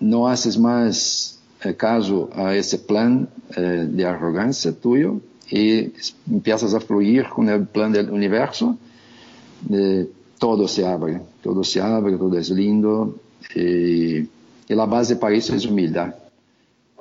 [0.00, 5.92] no haces más eh, caso a ese plan eh, de arrogancia tuyo y
[6.30, 8.76] empiezas a fluir con el plan del universo,
[9.70, 10.08] eh,
[10.38, 13.16] todo se abre, todo se abre, todo es lindo
[13.54, 14.28] y,
[14.68, 16.14] la base para eso es humildad,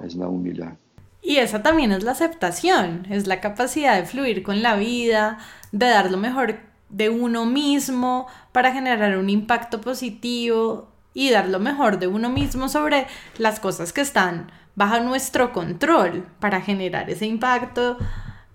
[0.04, 0.74] es la humildad.
[1.22, 5.40] Y esa también es la aceptación, es la capacidad de fluir con la vida,
[5.72, 6.56] de dar lo mejor
[6.90, 12.68] de uno mismo para generar un impacto positivo y dar lo mejor de uno mismo
[12.68, 13.08] sobre
[13.38, 17.98] las cosas que están bajo nuestro control para generar ese impacto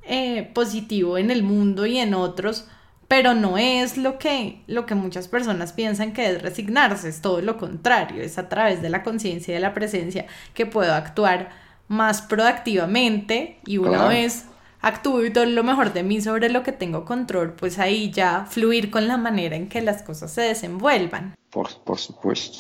[0.02, 2.68] eh, positivo en el mundo y en otros,
[3.08, 7.40] pero no es lo que, lo que muchas personas piensan que es resignarse, es todo
[7.40, 11.50] lo contrario, es a través de la conciencia y de la presencia que puedo actuar
[11.88, 14.46] más proactivamente y una vez
[14.80, 18.44] actúo y todo lo mejor de mí sobre lo que tengo control, pues ahí ya
[18.48, 21.36] fluir con la manera en que las cosas se desenvuelvan.
[21.50, 22.58] Por, por supuesto.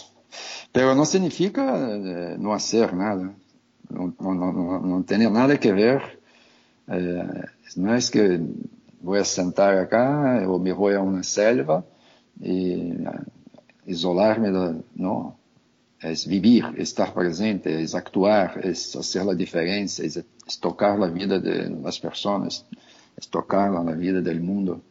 [0.72, 3.32] Pero no significa eh, no hacer nada,
[3.88, 6.20] no, no, no, no, tiene nada que ver.
[6.88, 7.44] Eh,
[7.76, 8.40] no es que
[9.00, 11.84] voy a sentar acá o me voy a una selva
[12.40, 13.08] uh,
[13.86, 15.38] isolarme, de, no.
[15.98, 21.38] Es vivir, estar presente, es actuar, es hacer la diferencia, es, es tocar la vida
[21.38, 22.66] de las personas,
[23.16, 24.82] es tocar la vida del mundo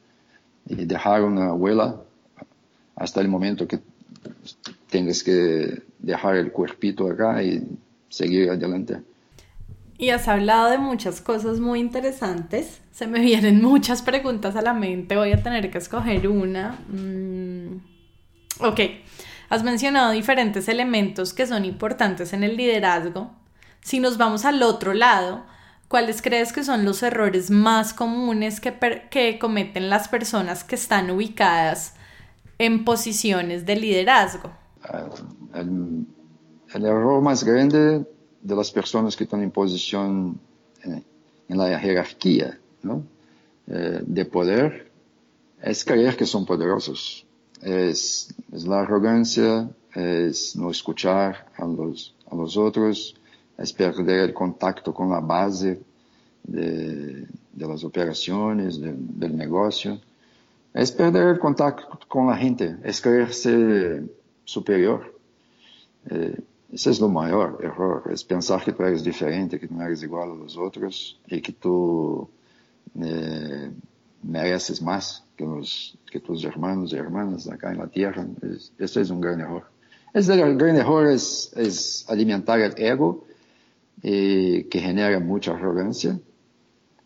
[0.67, 1.95] y dejar una huella
[2.95, 3.79] hasta el momento que
[4.89, 7.61] tengas que dejar el cuerpito acá y
[8.09, 9.01] seguir adelante.
[9.97, 12.81] Y has hablado de muchas cosas muy interesantes.
[12.91, 15.15] Se me vienen muchas preguntas a la mente.
[15.15, 16.79] Voy a tener que escoger una.
[16.89, 17.81] Mm,
[18.59, 18.79] ok.
[19.49, 23.31] Has mencionado diferentes elementos que son importantes en el liderazgo.
[23.81, 25.45] Si nos vamos al otro lado,
[25.87, 28.73] ¿cuáles crees que son los errores más comunes que,
[29.11, 31.93] que cometen las personas que están ubicadas
[32.57, 34.51] en posiciones de liderazgo?
[34.83, 35.05] Ah,
[35.53, 36.07] el,
[36.73, 38.03] el error más grande
[38.45, 40.39] de las personas que están en posición
[40.83, 41.01] eh,
[41.49, 43.03] en la jerarquía ¿no?
[43.67, 44.91] eh, de poder
[45.61, 47.25] es creer que son poderosos.
[47.61, 53.15] Es, la arrogancia, es no escuchar a los, a los otros,
[53.57, 55.81] es perder el contacto con la base
[56.43, 59.99] de, de las operaciones, de, del negocio.
[60.71, 64.03] Es perder el contacto con la gente, es creerse
[64.43, 65.15] superior.
[66.11, 66.37] Eh,
[66.71, 70.31] ese es lo mayor error, es pensar que tú eres diferente, que no eres igual
[70.31, 72.27] a los otros y que tú
[72.99, 73.71] eh,
[74.23, 78.25] mereces más que, los, que tus hermanos y hermanas acá en la tierra.
[78.41, 79.63] Es, ese es un gran error.
[80.13, 83.25] Es el gran error es, es alimentar el ego
[84.01, 86.19] eh, que genera mucha arrogancia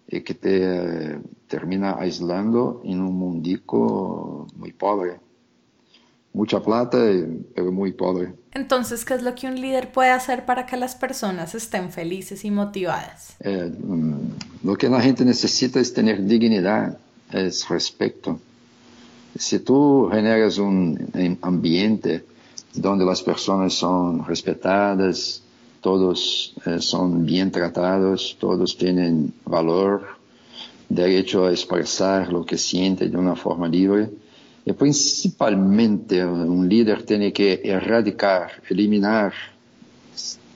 [0.08, 5.20] y que te termina aislando en un mundico muy pobre
[6.34, 6.98] mucha plata,
[7.56, 8.34] pero muy pobre.
[8.54, 12.46] Entonces, ¿qué es lo que un líder puede hacer para que las personas estén felices
[12.46, 13.36] y motivadas?
[13.40, 16.98] Eh, mm, lo que la gente necesita es tener dignidad,
[17.32, 18.40] es respeto.
[19.38, 22.26] Si tú generas un ambiente
[22.74, 25.44] donde las personas son respetadas,
[25.82, 30.20] todos eh, son bien tratados, todos tienen valor,
[30.90, 34.10] derecho a expresar lo que sienten de una forma libre,
[34.70, 39.34] y principalmente un líder tiene que erradicar, eliminar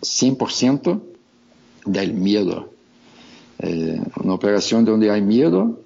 [0.02, 1.02] 100%
[1.88, 2.70] del miedo.
[3.58, 5.80] Eh, una operación donde hay miedo,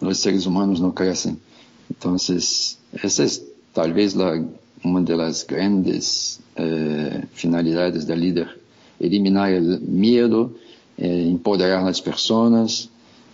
[0.00, 1.38] los seres humanos no crecen.
[1.90, 3.44] Entonces, esa es
[3.74, 4.42] tal vez la,
[4.82, 8.62] una de las grandes eh, finalidades del líder.
[8.98, 10.54] Eliminar el miedo,
[10.96, 12.88] eh, empoderar a las personas,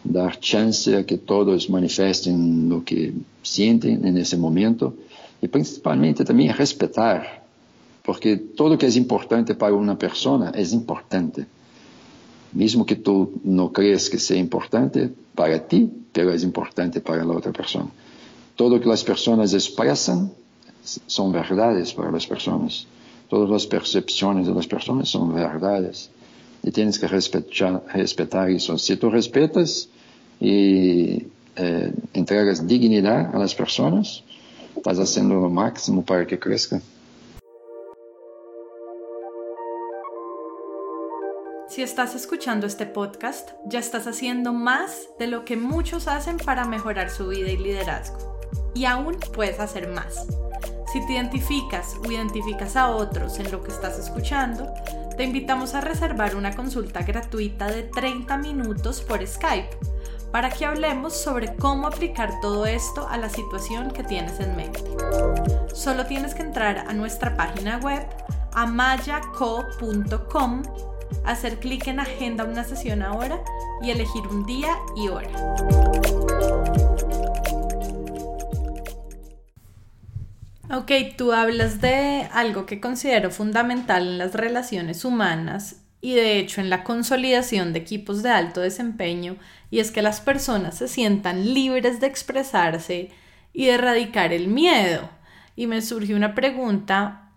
[0.05, 4.95] dar chance a que todos manifestem lo que sienten nesse momento
[5.43, 7.43] e principalmente também respetar,
[8.03, 11.47] porque tudo que é importante para uma pessoa é importante.
[12.53, 17.27] Mesmo que tu não creas que seja importante para ti, pero é importante para a
[17.27, 17.87] outra pessoa.
[18.57, 20.31] Tudo que as pessoas expressam
[20.83, 22.87] são verdades para as pessoas.
[23.29, 26.11] Todas as percepções das pessoas são verdades.
[26.63, 28.77] Y tienes que respetar, respetar eso.
[28.77, 29.89] Si tú respetas
[30.39, 34.23] y eh, entregas dignidad a las personas,
[34.77, 36.83] estás haciendo lo máximo para que crezcan.
[41.71, 46.65] Si estás escuchando este podcast, ya estás haciendo más de lo que muchos hacen para
[46.65, 48.41] mejorar su vida y liderazgo.
[48.75, 50.27] Y aún puedes hacer más.
[50.93, 54.75] Si te identificas o identificas a otros en lo que estás escuchando,
[55.17, 59.71] te invitamos a reservar una consulta gratuita de 30 minutos por Skype
[60.33, 64.83] para que hablemos sobre cómo aplicar todo esto a la situación que tienes en mente.
[65.73, 68.05] Solo tienes que entrar a nuestra página web
[68.55, 69.33] amayaco.com,
[71.25, 73.41] hacer clic en Agenda una sesión ahora
[73.81, 75.31] y elegir un día y hora.
[80.73, 86.61] Ok, tú hablas de algo que considero fundamental en las relaciones humanas y de hecho
[86.61, 89.37] en la consolidación de equipos de alto desempeño
[89.69, 93.11] y es que las personas se sientan libres de expresarse
[93.53, 95.11] y de erradicar el miedo.
[95.57, 97.33] Y me surge una pregunta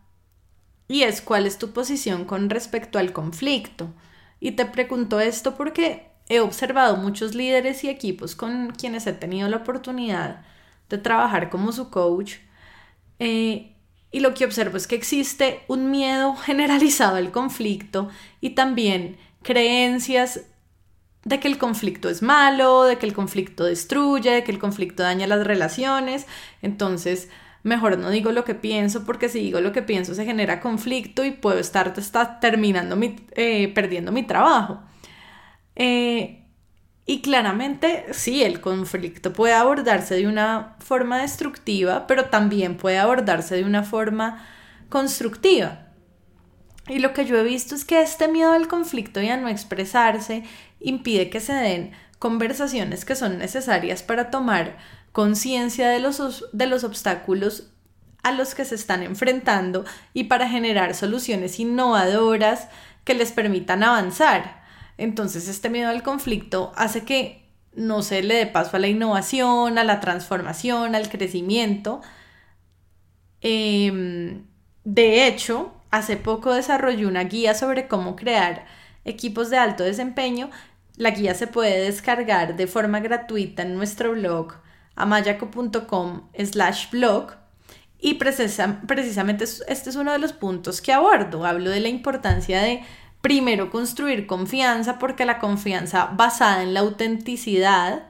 [0.88, 3.91] y es cuál es tu posición con respecto al conflicto.
[4.39, 9.49] Y te pregunto esto porque he observado muchos líderes y equipos con quienes he tenido
[9.49, 10.45] la oportunidad
[10.88, 12.36] de trabajar como su coach.
[13.20, 13.76] Eh,
[14.11, 18.09] y lo que observo es que existe un miedo generalizado al conflicto
[18.41, 20.41] y también creencias
[21.26, 25.03] de que el conflicto es malo, de que el conflicto destruye, de que el conflicto
[25.03, 26.28] daña las relaciones.
[26.61, 27.30] Entonces,
[27.64, 31.24] mejor no digo lo que pienso porque si digo lo que pienso se genera conflicto
[31.24, 31.93] y puedo estar,
[32.41, 34.82] terminando mi, eh, perdiendo mi trabajo.
[35.76, 36.42] Eh,
[37.06, 43.56] y claramente, sí, el conflicto puede abordarse de una forma destructiva, pero también puede abordarse
[43.56, 44.45] de una forma
[44.88, 45.88] constructiva.
[46.88, 49.49] Y lo que yo he visto es que este miedo al conflicto y a no
[49.49, 50.43] expresarse
[50.80, 54.78] impide que se den conversaciones que son necesarias para tomar
[55.12, 57.70] conciencia de los, de los obstáculos
[58.24, 59.84] a los que se están enfrentando
[60.14, 62.70] y para generar soluciones innovadoras
[63.04, 64.62] que les permitan avanzar.
[65.04, 67.43] Entonces este miedo al conflicto hace que
[67.76, 72.01] no se le dé paso a la innovación, a la transformación, al crecimiento.
[73.41, 74.45] Em,
[74.86, 78.66] de hecho, hace poco desarrollé una guía sobre cómo crear
[79.04, 80.49] equipos de alto desempeño.
[80.95, 84.54] La guía se puede descargar de forma gratuita en nuestro blog
[84.95, 87.34] amayaco.com slash blog
[87.99, 91.45] y precisamente este es uno de los puntos que abordo.
[91.45, 92.84] Hablo de la importancia de
[93.24, 98.03] primero construir confianza porque la confianza basada en la autenticidad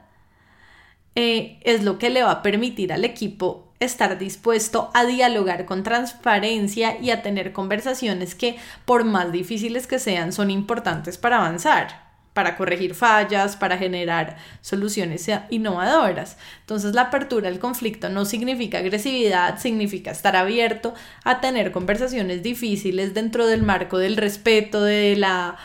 [1.14, 5.84] eh, es lo que le va a permitir al equipo estar dispuesto a dialogar con
[5.84, 12.03] transparencia y a tener conversaciones que por más difíciles que sean son importantes para avanzar
[12.34, 16.36] para corregir fallas, para generar soluciones innovadoras.
[16.60, 23.14] Entonces la apertura al conflicto no significa agresividad, significa estar abierto a tener conversaciones difíciles
[23.14, 25.56] dentro del marco del respeto, de la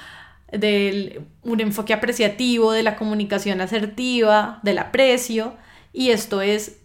[0.51, 5.55] un enfoque apreciativo, de la comunicación asertiva, del aprecio,
[5.93, 6.77] y esto es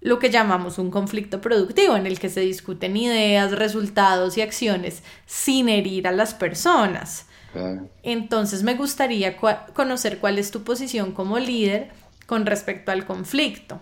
[0.00, 5.02] lo que llamamos un conflicto productivo, en el que se discuten ideas, resultados y acciones
[5.26, 7.26] sin herir a las personas.
[8.02, 11.90] Entonces me gustaría conocer cuál es tu posición como líder
[12.26, 13.78] con respecto al conflicto.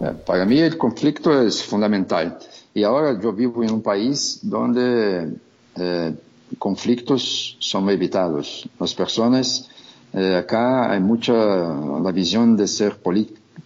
[0.00, 2.38] Eh, para mí el conflicto es fundamental.
[2.72, 5.34] Y ahora yo vivo en un país donde
[5.76, 6.14] eh,
[6.58, 8.68] conflictos son evitados.
[8.78, 9.68] Las personas,
[10.12, 12.96] eh, acá hay mucha la visión de ser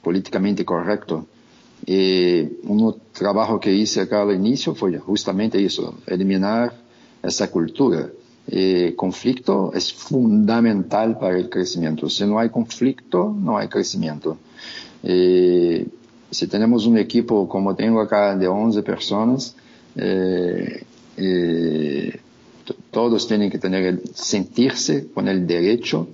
[0.03, 1.27] políticamente correcto.
[1.87, 6.75] Y un trabajo que hice acá al inicio fue justamente eso, eliminar
[7.23, 8.09] esa cultura.
[8.51, 12.09] Eh, conflicto es fundamental para el crecimiento.
[12.09, 14.39] Si no hay conflicto, no hay crecimiento.
[15.03, 15.87] Eh,
[16.31, 19.55] si tenemos un equipo como tengo acá de 11 personas,
[19.97, 20.83] eh,
[22.91, 26.09] todos tienen que tener sentirse con el derecho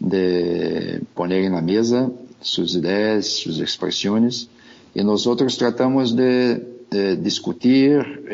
[0.00, 2.10] de poner en la mesa
[2.40, 4.48] sus ideas, sus expresiones,
[4.94, 8.24] y nosotros tratamos de discutir,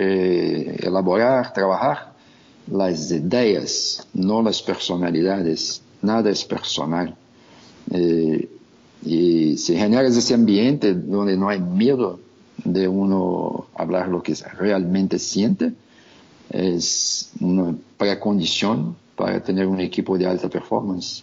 [0.82, 2.13] elaborar, trabajar
[2.66, 5.82] las ideas, no las personalidades.
[6.02, 7.14] Nada es personal.
[7.90, 8.48] Eh,
[9.04, 12.20] y si generas ese ambiente donde no hay miedo
[12.64, 15.72] de uno hablar lo que realmente siente,
[16.50, 21.22] es una precondición para tener un equipo de alta performance.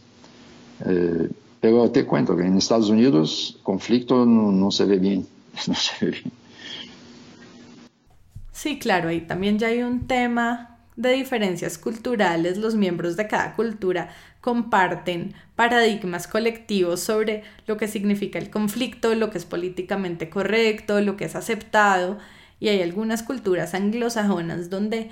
[0.86, 1.30] Eh,
[1.60, 5.26] pero te cuento que en Estados Unidos conflicto no, se ve bien.
[5.68, 6.32] No se ve bien.
[8.52, 13.56] Sí, claro, ahí también ya hay un tema de diferencias culturales, los miembros de cada
[13.56, 14.10] cultura
[14.42, 21.16] comparten paradigmas colectivos sobre lo que significa el conflicto, lo que es políticamente correcto, lo
[21.16, 22.18] que es aceptado,
[22.60, 25.10] y hay algunas culturas anglosajonas donde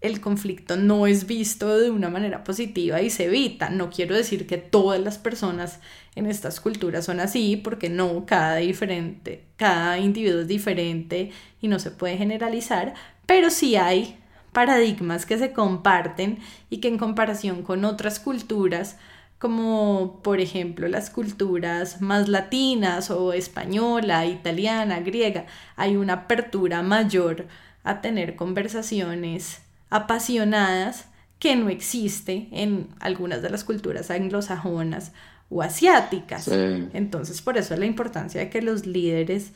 [0.00, 3.68] el conflicto no es visto de una manera positiva y se evita.
[3.70, 5.80] No quiero decir que todas las personas
[6.14, 11.78] en estas culturas son así, porque no, cada diferente, cada individuo es diferente y no
[11.78, 12.94] se puede generalizar,
[13.26, 14.16] pero sí hay
[14.58, 18.96] paradigmas que se comparten y que en comparación con otras culturas,
[19.38, 25.46] como por ejemplo las culturas más latinas o española, italiana, griega,
[25.76, 27.46] hay una apertura mayor
[27.84, 31.06] a tener conversaciones apasionadas
[31.38, 35.12] que no existe en algunas de las culturas anglosajonas
[35.50, 36.48] o asiáticas.
[36.48, 39.52] Entonces, por eso es la importancia de que los líderes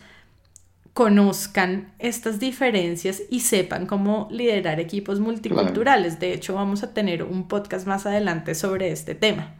[0.94, 6.20] conozcan estas diferencias y sepan cómo liderar equipos multiculturales.
[6.20, 9.54] De hecho, vamos a tener un podcast más adelante sobre este tema.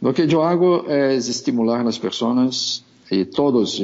[0.00, 3.82] Lo que yo hago es estimular a las personas y todos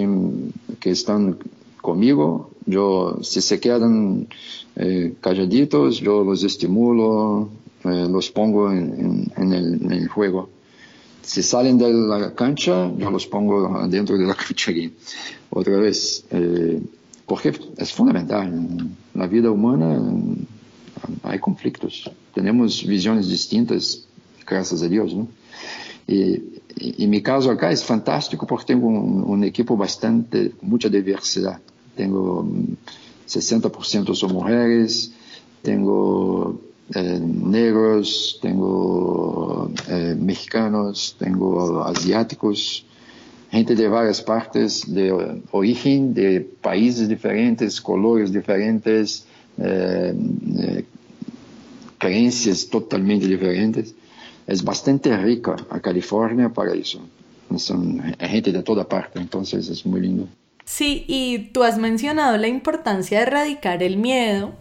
[0.79, 1.39] que están
[1.81, 4.29] conmigo, yo si se quedan
[4.77, 7.49] eh, calladitos, yo los estimulo,
[7.85, 10.51] eh, los pongo en, el, juego.
[11.23, 14.73] Si salen de la cancha, yo los pongo dentro de la cancha
[15.51, 16.81] Otra vez, eh,
[17.27, 18.47] porque es fundamental.
[18.47, 20.01] En la vida humana
[21.23, 22.11] hay conflictos.
[22.35, 24.05] Tenemos visiones distintas,
[24.47, 25.29] gracias a Dios, ¿no?
[26.07, 31.61] Y, en mi caso acá es fantástico porque tengo un, equipo bastante, mucha diversidad.
[31.95, 32.49] Tengo
[33.29, 35.13] 60% mm, son mujeres,
[35.63, 36.61] tengo
[36.95, 42.85] eh, negros, tengo eh, mexicanos, tengo asiáticos,
[43.51, 49.25] gente de varias partes de origen, de países diferentes, colores diferentes,
[49.59, 50.85] eh,
[51.99, 53.95] creencias totalmente diferentes.
[54.47, 57.01] Es bastante rica California para eso.
[57.57, 60.27] Son gente de toda parte, entonces es muy lindo.
[60.65, 64.55] Sí, y tú has mencionado la importancia de erradicar el miedo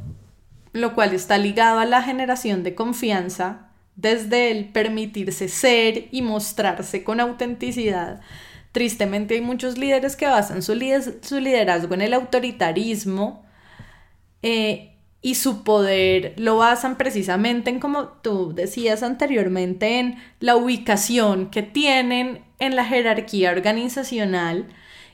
[0.73, 7.03] lo cual está ligado a la generación de confianza desde el permitirse ser y mostrarse
[7.03, 8.21] con autenticidad.
[8.71, 13.43] Tristemente hay muchos líderes que basan su, liderazgo en el autoritarismo
[14.41, 21.49] eh, y su poder lo basan precisamente en, como tú decías anteriormente, en la ubicación
[21.49, 24.67] que tienen en la jerarquía organizacional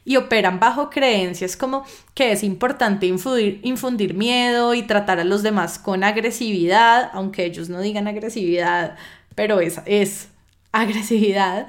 [0.05, 1.83] y operan bajo creencias como
[2.13, 7.81] que es importante infundir, miedo y tratar a los demás con agresividad, aunque ellos no
[7.81, 8.95] digan agresividad,
[9.33, 10.29] pero es, es
[10.71, 11.67] agresividad,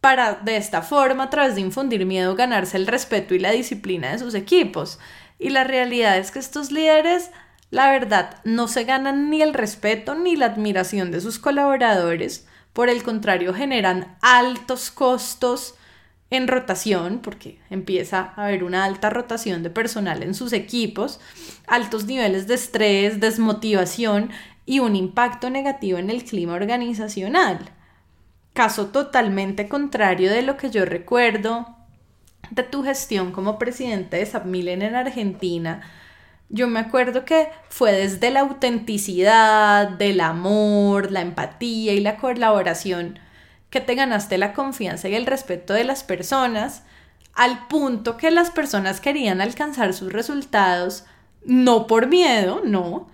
[0.00, 4.12] para de esta forma, a través de infundir miedo, ganarse el respeto y la disciplina
[4.12, 5.00] de sus equipos.
[5.40, 7.30] Y la realidad es que estos líderes,
[7.70, 12.88] la verdad, no se ganan ni el respeto ni la admiración de sus colaboradores, por
[12.88, 15.74] el contrario, generan altos costos
[16.36, 21.20] en rotación, porque empieza a haber una alta rotación de personal en sus equipos,
[21.66, 24.30] altos niveles de estrés, desmotivación
[24.64, 27.58] y un impacto negativo en el clima organizacional.
[28.52, 31.76] Caso totalmente contrario de lo que yo recuerdo
[32.50, 35.82] de tu gestión como presidente de Submilen en Argentina.
[36.48, 43.18] Yo me acuerdo que fue desde la autenticidad, del amor, la empatía y la colaboración
[43.70, 46.82] que te ganaste la confianza y el respeto de las personas,
[47.34, 51.04] al punto que las personas querían alcanzar sus resultados,
[51.44, 53.08] no por miedo, no,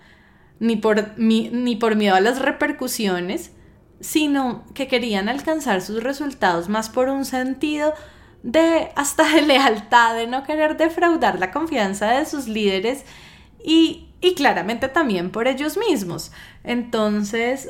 [0.59, 3.51] ni por, ni por miedo a las repercusiones,
[3.99, 7.93] sino que querían alcanzar sus resultados más por un sentido
[8.43, 13.05] de hasta de lealtad, de no querer defraudar la confianza de sus líderes
[13.63, 16.31] y, y claramente también por ellos mismos.
[16.63, 17.69] Entonces,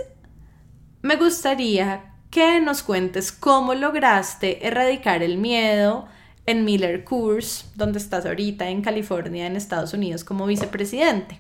[1.03, 6.05] me gustaría que nos cuentes cómo lograste erradicar el miedo
[6.47, 11.39] en Miller Coors, donde estás ahorita en California, en Estados Unidos, como vicepresidente.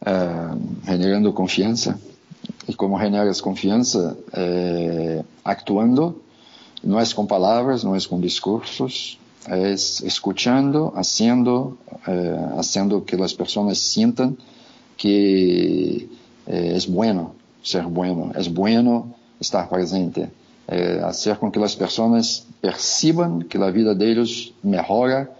[0.00, 0.48] Eh,
[0.86, 1.98] generando confianza.
[2.66, 4.16] ¿Y cómo generas confianza?
[4.32, 6.22] Eh, actuando.
[6.82, 11.76] No es con palabras, no es con discursos, es escuchando, haciendo,
[12.06, 14.38] eh, haciendo que las personas sientan
[14.96, 16.08] que
[16.48, 20.30] eh, es bueno ser bueno, es bueno estar presente,
[20.66, 25.30] eh, hacer con que las personas perciban que la vida de ellos mejora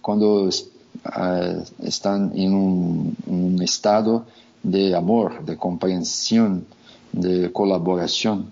[0.00, 4.24] cuando eh, están en un, un, estado
[4.62, 6.64] de amor, de comprensión,
[7.12, 8.50] de colaboración.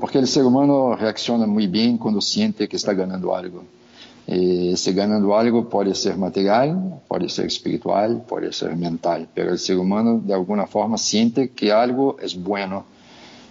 [0.00, 3.62] porque el ser humano reacciona muy bien cuando siente que está ganando algo.
[4.26, 9.58] Eh, se ganando algo puede ser material, puede ser espiritual, puede ser mental, pero el
[9.58, 12.84] ser humano de alguna forma siente que algo es bueno.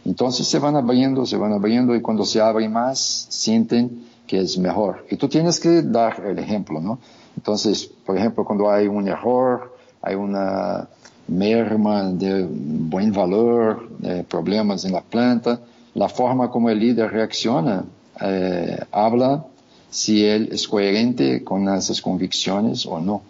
[0.06, 4.58] Entonces se van abriendo, se van abriendo y cuando se abren más sienten que es
[4.58, 5.06] mejor.
[5.10, 7.00] Y tú tienes que dar el ejemplo, ¿no?
[7.36, 10.88] Entonces, por ejemplo, cuando hay un error, hay una
[11.28, 15.60] merma de buen valor, de problemas en la planta,
[15.94, 17.84] la forma como el líder reacciona
[18.22, 19.46] eh, habla
[19.90, 23.22] si él es coherente con esas convicciones o no.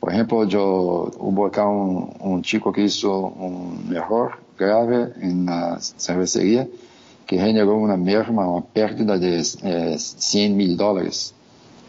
[0.00, 6.68] Por ejemplo, yo hubo acá un, chico que hizo un error grave en la cervecería
[7.26, 11.32] que generó una merma, una pérdida de 100 eh, mil dólares,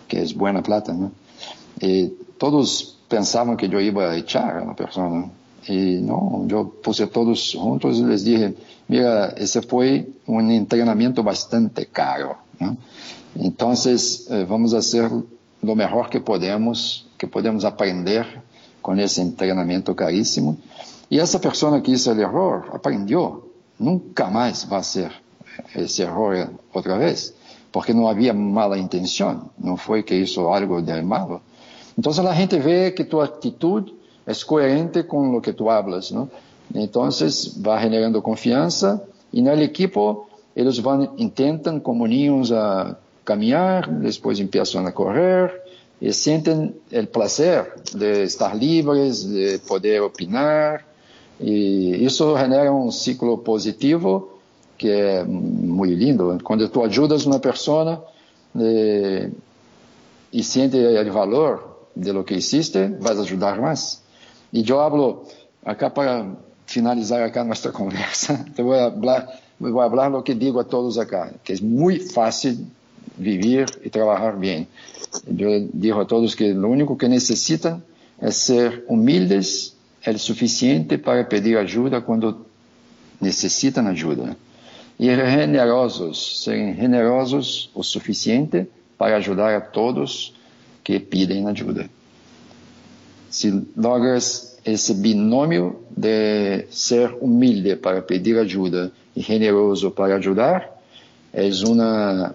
[0.07, 1.11] que es buena plata, ¿no?
[1.81, 2.07] Y
[2.37, 5.29] todos pensaban que yo iba a echar a la persona.
[5.67, 8.55] Y no, yo puse todos juntos y les dije,
[8.87, 12.77] mira, ese fue un entrenamiento bastante caro, ¿no?
[13.35, 15.09] Entonces, eh, vamos a hacer
[15.61, 18.25] lo mejor que podemos, que podemos aprender
[18.81, 20.57] con ese entrenamiento carísimo.
[21.09, 23.47] Y esa persona que hizo el error aprendió.
[23.77, 25.11] Nunca más va a hacer
[25.73, 27.35] ese error otra vez,
[27.71, 31.41] porque no había mala intención, no fue que hizo algo de malo.
[31.97, 33.91] Entonces la gente ve que tu actitud
[34.25, 36.29] es coherente con lo que tú hablas, ¿no?
[36.73, 43.89] Entonces va generando confianza y en el equipo ellos van, intentan como niños a caminar,
[43.89, 45.61] después empiezan a correr
[45.99, 50.85] y sienten el placer de estar libres, de poder opinar
[51.39, 54.39] y eso genera un ciclo positivo
[54.77, 56.37] que es muy lindo.
[56.43, 57.99] Cuando tú ayudas a una persona
[58.57, 59.31] eh,
[60.31, 64.01] y siente el valor de lo que hiciste, vas a ayudar más.
[64.51, 65.23] Y yo hablo
[65.63, 69.27] acá para finalizar acá nuestra conversa, te voy a hablar,
[69.59, 72.67] voy a hablar lo que digo a todos acá, que es muy fácil
[73.17, 74.67] vivir y trabajar bien.
[75.27, 77.83] Yo digo a todos que lo único que necesitan
[78.21, 82.45] es ser humildes el suficiente para pedir ayuda cuando
[83.19, 84.35] necesitan ayuda.
[84.97, 90.33] Y generosos, ser generosos o suficiente para ayudar a todos
[90.83, 91.87] que piden ayuda.
[93.29, 100.79] Si logras ese binomio de ser humilde para pedir ayuda y generoso para ayudar,
[101.33, 102.33] es una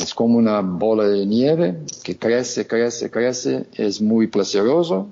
[0.00, 5.08] es como una bola de nieve que crece, crece, crece, es muy placeroso,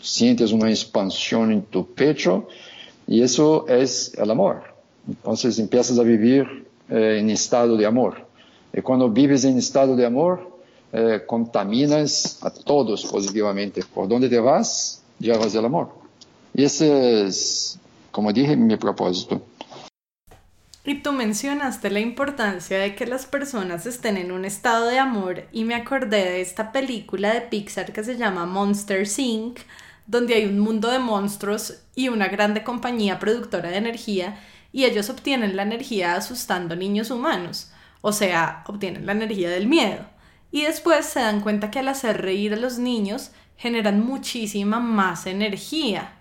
[0.00, 2.48] sientes una expansión en tu pecho
[3.06, 4.62] y eso es el amor.
[5.06, 8.26] Entonces empiezas a vivir eh, estado de amor.
[8.72, 10.58] Y cuando vives en estado de amor,
[10.92, 13.82] eh, contaminas a todos positivamente.
[13.94, 15.88] Por donde te vas, llevas el amor.
[16.54, 17.78] Y ese es,
[18.10, 19.42] como dije, mi propósito.
[20.88, 25.46] Y tú mencionaste la importancia de que las personas estén en un estado de amor
[25.52, 29.58] y me acordé de esta película de Pixar que se llama Monster Inc.,
[30.06, 34.40] donde hay un mundo de monstruos y una grande compañía productora de energía
[34.72, 37.70] y ellos obtienen la energía asustando niños humanos,
[38.00, 40.06] o sea, obtienen la energía del miedo.
[40.50, 45.26] Y después se dan cuenta que al hacer reír a los niños generan muchísima más
[45.26, 46.14] energía.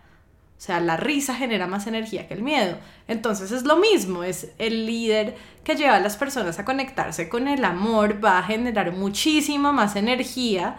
[0.58, 2.78] O sea, la risa genera más energía que el miedo.
[3.08, 7.48] Entonces es lo mismo, es el líder que lleva a las personas a conectarse con
[7.48, 10.78] el amor, va a generar muchísima más energía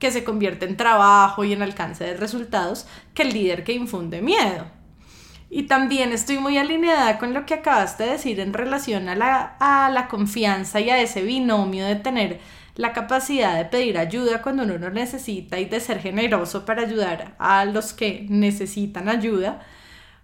[0.00, 4.20] que se convierte en trabajo y en alcance de resultados que el líder que infunde
[4.20, 4.66] miedo.
[5.48, 9.56] Y también estoy muy alineada con lo que acabaste de decir en relación a la,
[9.60, 12.40] a la confianza y a ese binomio de tener
[12.74, 17.34] la capacidad de pedir ayuda cuando uno lo necesita y de ser generoso para ayudar
[17.38, 19.60] a los que necesitan ayuda,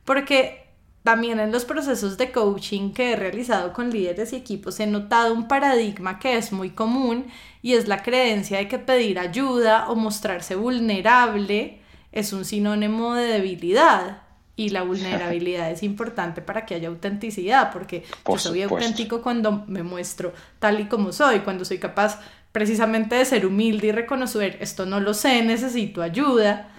[0.04, 0.68] porque
[1.02, 5.32] también en los procesos de coaching que he realizado con líderes y equipos he notado
[5.32, 7.26] un paradigma que es muy común
[7.62, 11.80] y es la creencia de que pedir ayuda o mostrarse vulnerable
[12.12, 14.22] es un sinónimo de debilidad
[14.58, 19.82] y la vulnerabilidad es importante para que haya autenticidad, porque yo soy auténtico cuando me
[19.82, 22.20] muestro tal y como soy, cuando soy capaz
[22.58, 26.70] precisamente de ser humilde y reconocer esto no lo sé, necesito ayuda.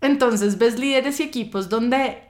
[0.00, 2.22] Entonces ves líderes y equipos donde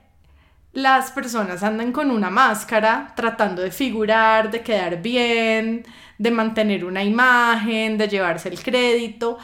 [0.73, 5.85] las personas andan con una máscara tratando de figurar, de quedar bien,
[6.17, 9.37] de mantener una imagen, de llevarse el crédito,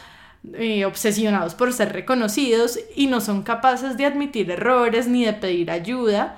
[0.55, 5.71] eh, obsesionados por ser reconocidos y no son capaces de admitir errores ni de pedir
[5.71, 6.35] ayuda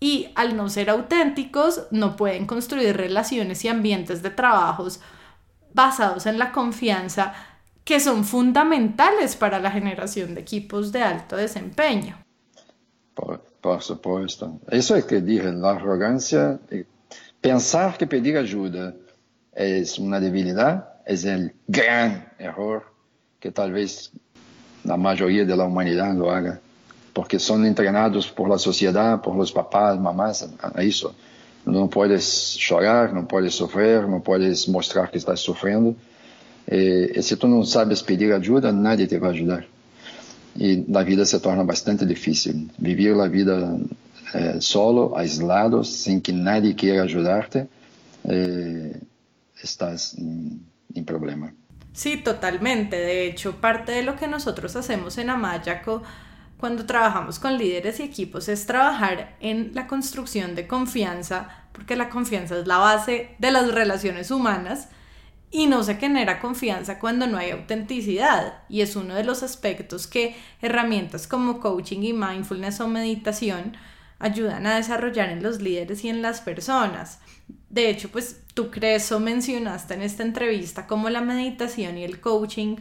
[0.00, 5.00] y al no ser auténticos no pueden construir relaciones y ambientes de trabajos
[5.78, 7.32] basados en la confianza
[7.84, 12.16] que son fundamentales para la generación de equipos de alto desempeño.
[13.14, 14.58] Por, supuesto.
[14.68, 16.84] Eso es que dije, la arrogancia, eh,
[17.40, 18.92] pensar que pedir ayuda
[19.52, 22.82] es una debilidad es el gran error
[23.40, 24.10] que tal vez
[24.84, 26.60] la mayoría de la humanidad lo haga,
[27.12, 31.14] porque son entrenados por la sociedad, por los papás, mamás, a eso.
[31.72, 35.94] No puedes llorar, no puedes sufrir, no puedes mostrar que estás sufriendo.
[36.66, 39.66] Eh, si tú no sabes pedir ayuda, nadie te va a ayudar.
[40.56, 42.70] Y la vida se torna bastante difícil.
[42.78, 43.76] Vivir la vida
[44.34, 47.68] eh, solo, aislado, sin que nadie quiera ayudarte,
[48.24, 49.00] eh,
[49.62, 51.52] estás en problema.
[51.92, 52.96] Sí, totalmente.
[52.96, 56.02] De hecho, parte de lo que nosotros hacemos en Amayaco
[56.58, 62.10] cuando trabajamos con líderes y equipos es trabajar en la construcción de confianza, porque la
[62.10, 64.88] confianza es la base de las relaciones humanas
[65.50, 68.62] y no se genera confianza cuando no hay autenticidad.
[68.68, 73.76] Y es uno de los aspectos que herramientas como coaching y mindfulness o meditación
[74.18, 77.20] ayudan a desarrollar en los líderes y en las personas.
[77.70, 82.20] De hecho, pues tú crees o mencionaste en esta entrevista cómo la meditación y el
[82.20, 82.76] coaching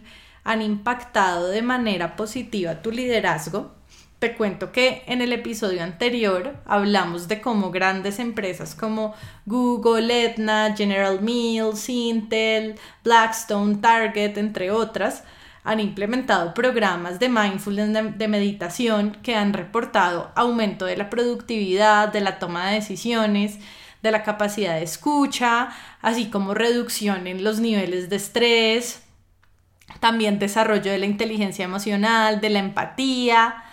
[0.47, 3.75] han impactado de manera positiva tu liderazgo.
[4.17, 9.13] Te cuento que en el episodio anterior hablamos de cómo grandes empresas como
[9.45, 15.25] Google, Etna, General Mills, Intel, Blackstone, Target, entre otras,
[15.65, 22.21] han implementado programas de mindfulness de, meditación que han reportado aumento de la productividad, de
[22.21, 23.59] la toma de decisiones,
[24.01, 25.71] de la capacidad de escucha,
[26.01, 29.03] así como reducción en los niveles de estrés,
[29.99, 33.63] también desarrollo de la inteligencia emocional, de la empatía.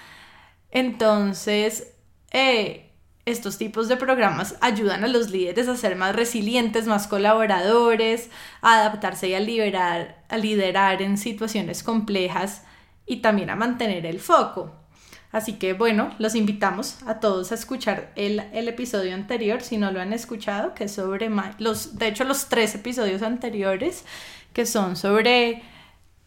[0.71, 1.93] Entonces,
[2.31, 2.91] eh,
[3.27, 8.81] estos tipos de programas ayudan a los líderes a ser más resilientes, más colaboradores, a
[8.81, 12.63] adaptarse y a, a liderar en situaciones complejas
[13.07, 14.85] y también a mantener el foco.
[15.35, 18.39] Así que bueno, los invitamos a todos a escuchar el,
[18.69, 22.77] episodio anterior, si no lo han escuchado, que es sobre los, de hecho los tres
[22.77, 24.05] episodios anteriores,
[24.53, 25.65] que son sobre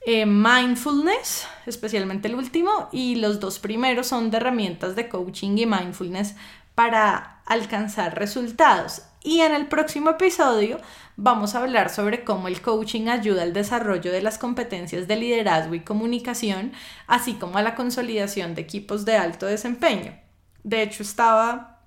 [0.10, 5.66] eh, mindfulness, especialmente el último, y los dos primeros son de herramientas de coaching y
[5.66, 6.34] mindfulness
[6.76, 9.02] para alcanzar resultados.
[9.22, 10.80] Y en el próximo episodio
[11.18, 15.76] vamos a hablar sobre cómo el coaching ayuda al desarrollo de las competencias de liderazgo
[15.76, 16.72] y comunicación,
[17.08, 20.18] así como a la consolidación de equipos de alto desempeño.
[20.64, 21.82] De hecho, estaba,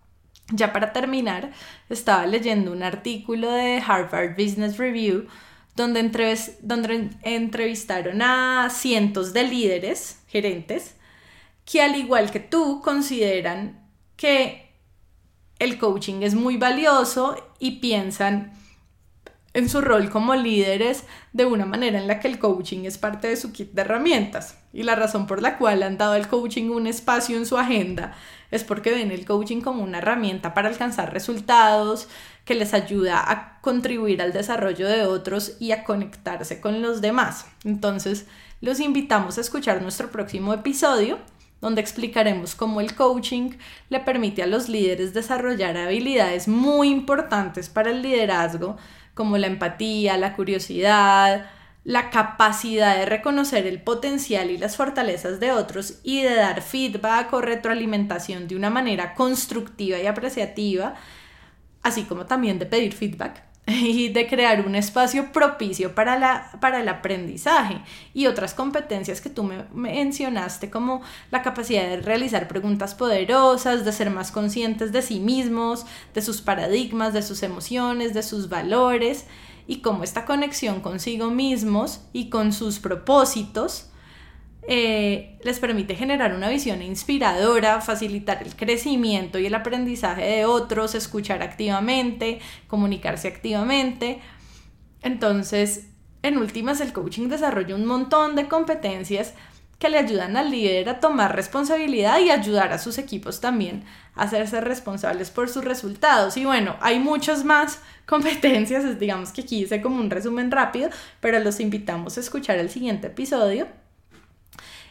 [0.52, 1.52] ya para terminar,
[1.88, 5.26] estaba leyendo un artículo de Harvard Business Review
[5.80, 10.94] donde, entrevistaron a cientos de líderes, gerentes,
[11.64, 13.80] que al igual que tú consideran
[14.16, 14.70] que
[15.58, 18.52] el coaching es muy valioso y piensan
[19.52, 23.28] en su rol como líderes de una manera en la que el coaching es parte
[23.28, 24.58] de su kit de herramientas.
[24.72, 28.14] Y la razón por la cual han dado al coaching un espacio en su agenda
[28.50, 32.08] es porque ven el coaching como una herramienta para alcanzar resultados,
[32.44, 37.46] que les ayuda a contribuir al desarrollo de otros y a conectarse con los demás.
[37.64, 38.26] Entonces,
[38.60, 41.18] los invitamos a escuchar nuestro próximo episodio
[41.60, 43.50] donde explicaremos cómo el coaching
[43.90, 48.76] le permite a los líderes desarrollar habilidades muy importantes para el liderazgo,
[49.14, 51.50] como la empatía, la curiosidad,
[51.84, 57.32] la capacidad de reconocer el potencial y las fortalezas de otros y de dar feedback
[57.32, 60.94] o retroalimentación de una manera constructiva y apreciativa,
[61.82, 66.80] así como también de pedir feedback y de crear un espacio propicio para, la, para
[66.80, 67.80] el aprendizaje
[68.14, 73.92] y otras competencias que tú me mencionaste como la capacidad de realizar preguntas poderosas, de
[73.92, 79.26] ser más conscientes de sí mismos, de sus paradigmas, de sus emociones, de sus valores
[79.66, 83.89] y cómo esta conexión consigo mismos y con sus propósitos
[84.68, 90.94] eh, les permite generar una visión inspiradora, facilitar el crecimiento y el aprendizaje de otros,
[90.94, 94.20] escuchar activamente, comunicarse activamente.
[95.02, 95.86] Entonces,
[96.22, 99.34] en últimas, el coaching desarrolla un montón de competencias
[99.78, 103.82] que le ayudan al líder a tomar responsabilidad y ayudar a sus equipos también
[104.14, 106.36] a hacerse responsables por sus resultados.
[106.36, 110.90] Y bueno, hay muchas más competencias, digamos que aquí hice como un resumen rápido,
[111.20, 113.66] pero los invitamos a escuchar el siguiente episodio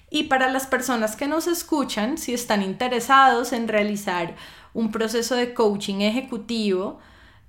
[0.10, 4.36] y para las personas que nos escuchan, si están interesados en realizar
[4.74, 7.00] un proceso de coaching ejecutivo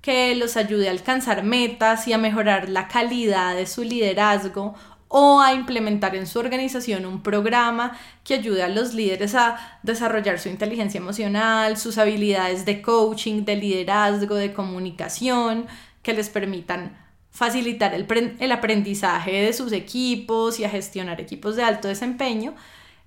[0.01, 4.75] que los ayude a alcanzar metas y a mejorar la calidad de su liderazgo
[5.07, 10.39] o a implementar en su organización un programa que ayude a los líderes a desarrollar
[10.39, 15.67] su inteligencia emocional, sus habilidades de coaching, de liderazgo, de comunicación,
[16.01, 16.97] que les permitan
[17.31, 22.53] facilitar el, aprendizaje de sus equipos y a gestionar equipos de alto desempeño.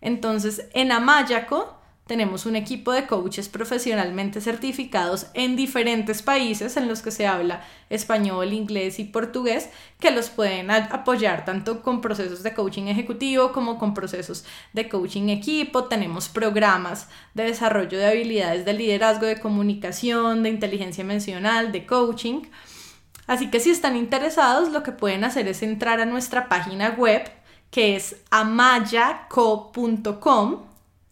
[0.01, 7.01] Entonces, en Amayaco tenemos un equipo de coaches profesionalmente certificados en diferentes países en los
[7.01, 9.71] que se habla español, inglés y portugués,
[10.01, 14.45] que los pueden apoyar tanto con procesos de coaching ejecutivo como con procesos
[14.75, 15.85] de coaching equipo.
[15.85, 22.43] Tenemos programas de desarrollo de habilidades de liderazgo, de comunicación, de inteligencia emocional, de coaching.
[23.27, 27.23] Así que si están interesados, lo que pueden hacer es entrar a nuestra página web,
[27.71, 29.43] que es amayaco.com,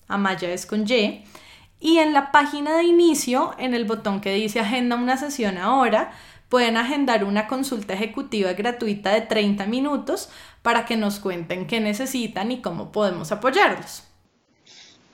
[0.08, 1.24] amaya es con Y,
[1.80, 6.12] y en la página de inicio, en el botón que dice agenda una sesión ahora,
[6.48, 10.28] pueden agendar una consulta ejecutiva gratuita de 30 minutos
[10.60, 14.04] para que nos cuenten qué necesitan y cómo podemos apoyarlos.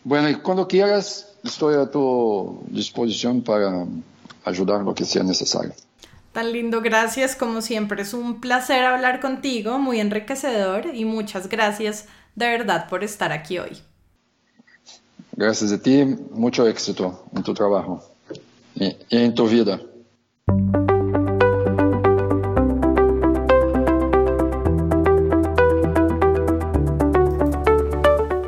[0.04, 3.86] Bueno, y cuando quieras, estoy a tu disposición para
[4.44, 5.72] ayudar lo que sea necesario.
[6.32, 7.36] Tan lindo, gracias.
[7.36, 13.02] Como siempre, es un placer hablar contigo, muy enriquecedor y muchas gracias de verdad por
[13.02, 13.78] estar aquí hoy.
[15.32, 18.02] Gracias a ti, mucho éxito en tu trabajo
[18.74, 19.80] y, en tu vida.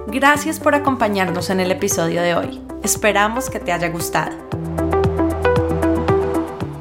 [0.08, 2.60] Gracias por acompañarnos en el episodio de hoy.
[2.82, 4.59] Esperamos que te haya gustado.